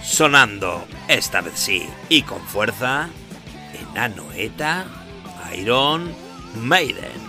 [0.03, 3.09] Sonando, esta vez sí, y con fuerza,
[3.75, 4.87] en en Anoeta,
[5.55, 6.15] Iron
[6.55, 7.26] Maiden.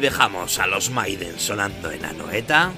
[0.00, 2.72] Dejamos a los Maiden sonando en Anoeta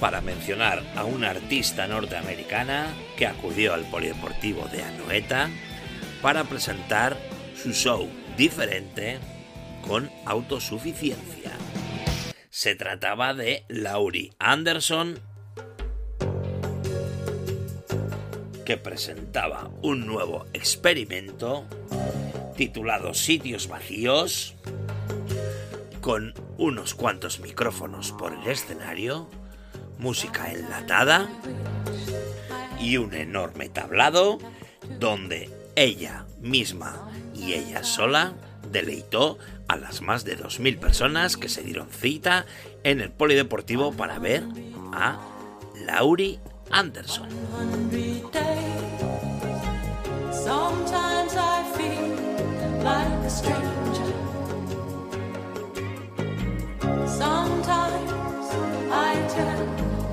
[0.00, 5.50] para mencionar a una artista norteamericana que acudió al Polideportivo de Anoeta
[6.22, 7.16] para presentar
[7.54, 9.18] su show diferente
[9.86, 11.52] con autosuficiencia.
[12.48, 15.20] Se trataba de Laurie Anderson
[18.64, 21.66] que presentaba un nuevo experimento
[22.56, 24.54] titulado Sitios Vacíos,
[26.00, 29.28] con unos cuantos micrófonos por el escenario,
[29.98, 31.28] música enlatada
[32.80, 34.38] y un enorme tablado
[34.98, 38.34] donde ella misma y ella sola
[38.70, 42.44] deleitó a las más de 2.000 personas que se dieron cita
[42.82, 44.44] en el polideportivo para ver
[44.92, 45.18] a
[45.86, 46.38] Laurie
[46.70, 47.28] Anderson.
[52.84, 54.12] Like a stranger.
[57.08, 58.46] Sometimes
[58.92, 59.62] I tell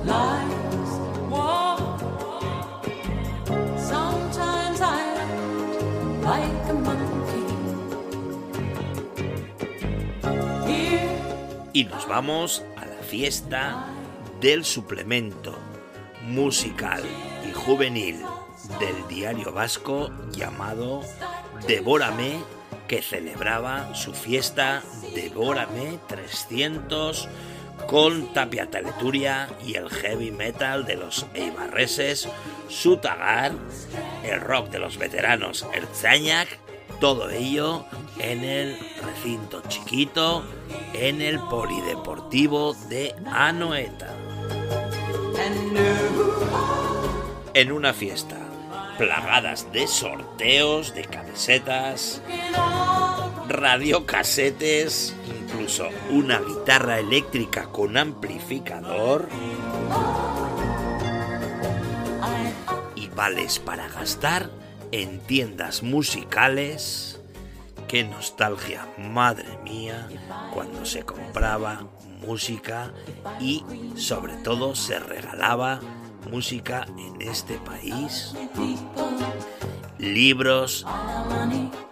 [0.08, 0.92] lies.
[1.32, 1.76] Whoa.
[3.76, 5.42] Sometimes I act
[6.24, 7.44] like a monkey.
[10.66, 11.18] Here.
[11.74, 13.84] Y nos vamos a la fiesta
[14.40, 15.54] del suplemento
[16.26, 17.02] musical
[17.46, 18.16] y juvenil
[18.80, 21.02] del diario vasco llamado
[21.66, 22.61] Devórame
[22.92, 24.82] que celebraba su fiesta
[25.14, 27.26] Devórame 300
[27.86, 32.28] con Tapia Teleturia y el heavy metal de los Eibarreses,
[32.68, 33.52] Sutagar,
[34.22, 36.58] el rock de los veteranos Erzañac,
[37.00, 37.86] todo ello
[38.18, 40.44] en el recinto chiquito,
[40.92, 44.14] en el polideportivo de Anoeta.
[47.54, 48.51] En una fiesta
[49.02, 52.22] plagadas de sorteos, de camisetas,
[53.48, 59.28] radiocasetes, incluso una guitarra eléctrica con amplificador
[62.94, 64.50] y vales para gastar
[64.92, 67.20] en tiendas musicales.
[67.88, 70.08] Qué nostalgia, madre mía,
[70.54, 71.88] cuando se compraba
[72.24, 72.92] música
[73.40, 73.64] y
[73.96, 75.80] sobre todo se regalaba
[76.30, 78.34] música en este país.
[79.98, 80.86] Libros,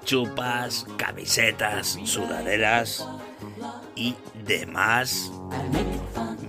[0.05, 3.07] chupas, camisetas, sudaderas
[3.95, 5.31] y demás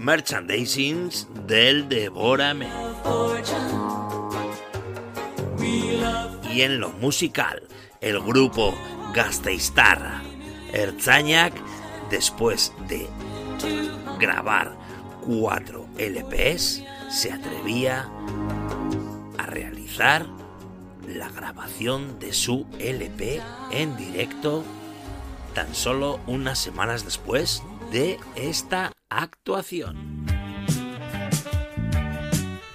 [0.02, 1.12] merchandising
[1.46, 2.68] del Devórame.
[6.52, 7.64] Y en lo musical,
[8.02, 8.74] el grupo
[9.14, 10.22] Gasteiztarra
[10.74, 11.54] Erzañac,
[12.10, 13.08] después de
[14.20, 14.76] grabar
[15.26, 18.10] cuatro LPs, se atrevía
[19.38, 20.26] a realizar
[21.08, 24.64] la grabación de su LP en directo
[25.54, 30.26] tan solo unas semanas después de esta actuación.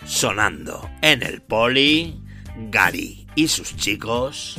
[0.05, 2.23] Sonando en el poli,
[2.71, 4.59] Gary y sus chicos,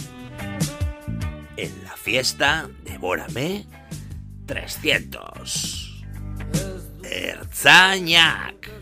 [1.55, 3.67] en la fiesta Devórame
[4.47, 6.03] 300.
[7.03, 8.76] Ertzainak.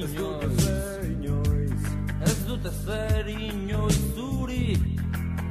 [0.00, 1.82] Inoiz
[2.24, 4.78] Ez dute zer inoiz zuri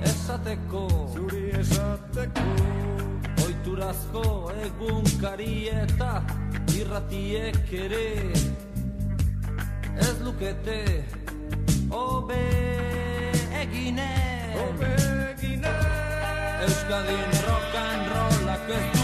[0.02, 0.82] esateko
[1.14, 2.46] Zuri esateko
[3.46, 4.24] Oiturazko
[4.66, 6.24] egunkari eta
[6.74, 8.08] irratiek ere
[10.08, 10.80] Ez lukete
[11.92, 12.42] Obe
[13.62, 14.96] eginen Obe
[15.28, 15.86] eginen
[16.66, 18.99] Euskadin rock and rollak ez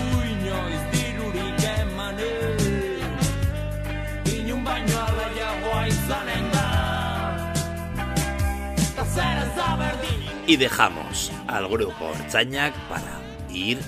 [10.47, 13.19] Y dejamos al grupo Ertzainak para
[13.51, 13.79] ir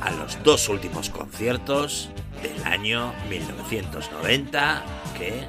[0.00, 2.08] a los dos últimos conciertos
[2.42, 4.82] del año 1990
[5.16, 5.46] que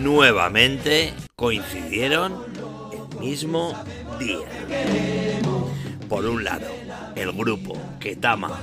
[0.00, 2.44] nuevamente coincidieron
[2.92, 3.74] el mismo
[4.18, 4.48] día.
[6.08, 6.66] Por un lado,
[7.16, 8.60] el grupo Ketama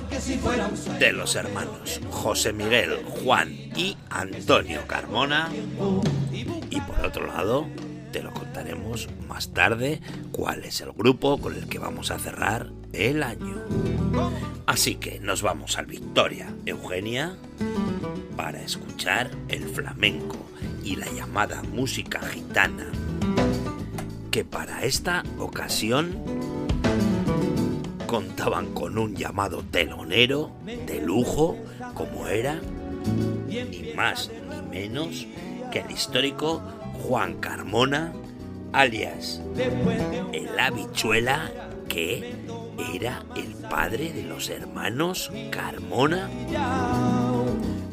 [1.00, 5.50] de los hermanos José Miguel, Juan y Antonio Carmona.
[6.70, 7.68] Y por otro lado,
[8.12, 10.00] te lo contaremos más tarde
[10.32, 13.62] cuál es el grupo con el que vamos a cerrar el año.
[14.68, 17.36] Así que nos vamos al Victoria Eugenia
[18.38, 20.38] para escuchar el flamenco
[20.84, 22.92] y la llamada música gitana,
[24.32, 26.53] que para esta ocasión
[28.14, 31.58] contaban con un llamado telonero de lujo
[31.96, 32.62] como era
[33.48, 35.26] ni más ni menos
[35.72, 36.62] que el histórico
[37.02, 38.14] Juan Carmona,
[38.72, 39.42] alias
[40.32, 41.50] el habichuela,
[41.90, 42.36] que
[42.94, 46.30] era el padre de los hermanos Carmona,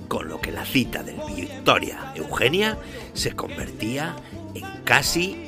[0.06, 2.76] con lo que la cita del Victoria Eugenia
[3.14, 4.16] se convertía
[4.54, 5.46] en casi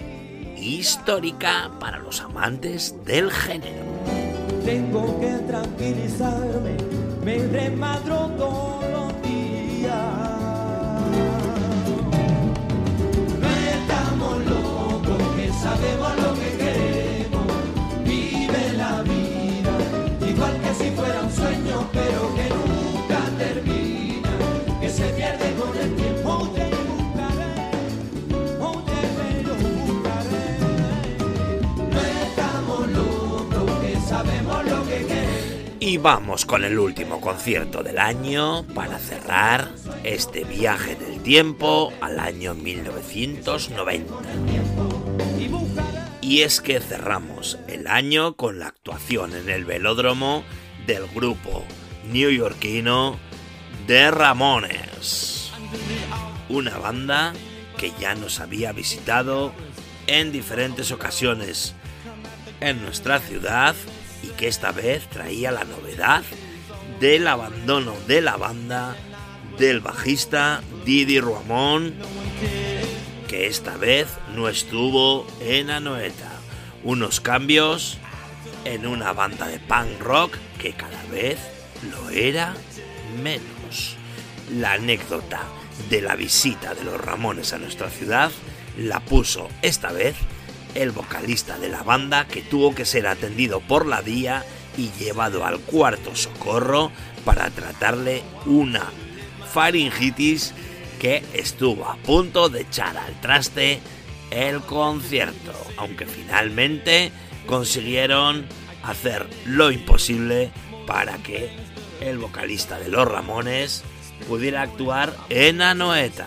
[0.57, 3.92] histórica para los amantes del género.
[4.65, 6.77] Tengo que tranquilizarme,
[7.25, 10.32] me remadro todos los días.
[35.93, 39.69] Y vamos con el último concierto del año para cerrar
[40.05, 44.15] este viaje del tiempo al año 1990.
[46.23, 50.45] Y es que cerramos el año con la actuación en el velódromo
[50.87, 51.63] del grupo
[52.11, 53.19] neoyorquino
[53.87, 55.53] The Ramones.
[56.49, 57.35] Una banda
[57.77, 59.53] que ya nos había visitado
[60.07, 61.75] en diferentes ocasiones
[62.61, 63.75] en nuestra ciudad
[64.23, 66.23] y que esta vez traía la novedad
[67.01, 68.97] del abandono de la banda
[69.59, 71.95] del bajista Didi Ramón,
[73.29, 76.31] que esta vez no estuvo en Anoeta.
[76.85, 77.99] Unos cambios
[78.65, 81.39] en una banda de punk rock que cada vez
[81.91, 82.55] lo era
[83.23, 83.97] menos.
[84.51, 85.43] La anécdota
[85.91, 88.31] de la visita de los Ramones a nuestra ciudad
[88.77, 90.17] la puso esta vez
[90.75, 94.45] el vocalista de la banda que tuvo que ser atendido por la DIA
[94.77, 96.91] y llevado al cuarto socorro
[97.25, 98.91] para tratarle una
[99.53, 100.55] faringitis
[100.99, 103.81] que estuvo a punto de echar al traste
[104.31, 107.13] el concierto, aunque finalmente
[107.47, 108.47] consiguieron
[108.83, 110.51] hacer lo imposible
[110.87, 111.51] para que
[112.01, 113.85] el vocalista de los Ramones
[114.27, 116.27] pudiera actuar en Anoeta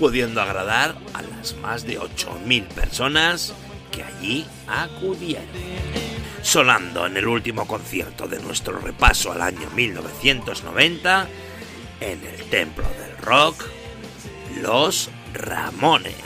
[0.00, 3.52] pudiendo agradar a las más de 8.000 personas
[3.92, 5.44] que allí acudieron.
[6.42, 11.28] Sonando en el último concierto de nuestro repaso al año 1990,
[12.00, 13.66] en el Templo del Rock,
[14.62, 16.16] Los Ramones.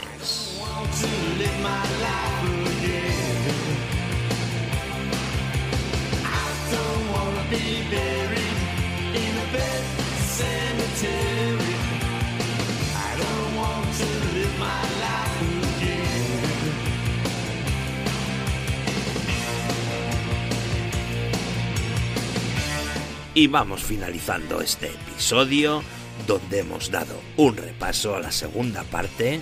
[23.37, 25.83] Y vamos finalizando este episodio
[26.25, 29.41] donde hemos dado un repaso a la segunda parte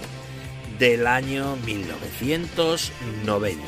[0.80, 3.64] del año 1990.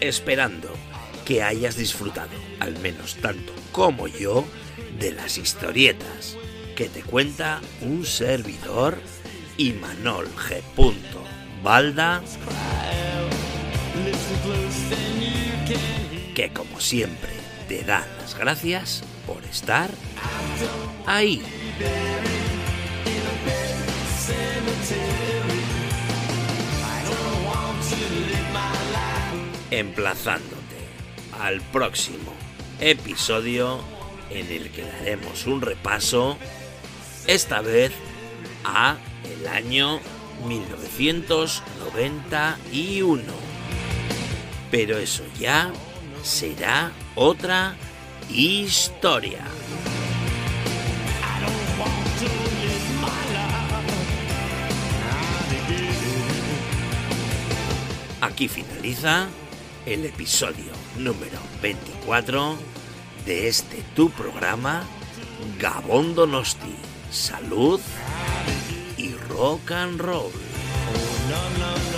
[0.00, 0.68] Esperando
[1.24, 2.30] que hayas disfrutado,
[2.60, 4.44] al menos tanto como yo,
[5.00, 6.36] de las historietas
[6.76, 9.00] que te cuenta un servidor
[9.56, 10.62] y Manol G.
[11.62, 12.22] Balda
[16.34, 17.30] que como siempre
[17.68, 19.88] te dan las gracias por estar
[21.06, 21.42] ahí.
[29.70, 30.54] Emplazándote
[31.40, 32.32] al próximo
[32.80, 33.80] episodio
[34.30, 36.36] en el que daremos un repaso,
[37.26, 37.92] esta vez
[38.64, 38.96] a
[39.44, 40.00] el año
[40.46, 43.22] 1991.
[44.70, 45.70] Pero eso ya
[46.22, 47.76] será otra
[48.30, 49.44] historia.
[58.20, 59.28] Aquí finaliza
[59.84, 62.56] el episodio número 24
[63.26, 64.84] de este tu programa
[65.60, 66.74] Gabón Donosti.
[67.10, 67.80] Salud
[69.34, 70.30] rock and roll.
[70.32, 71.93] Oh,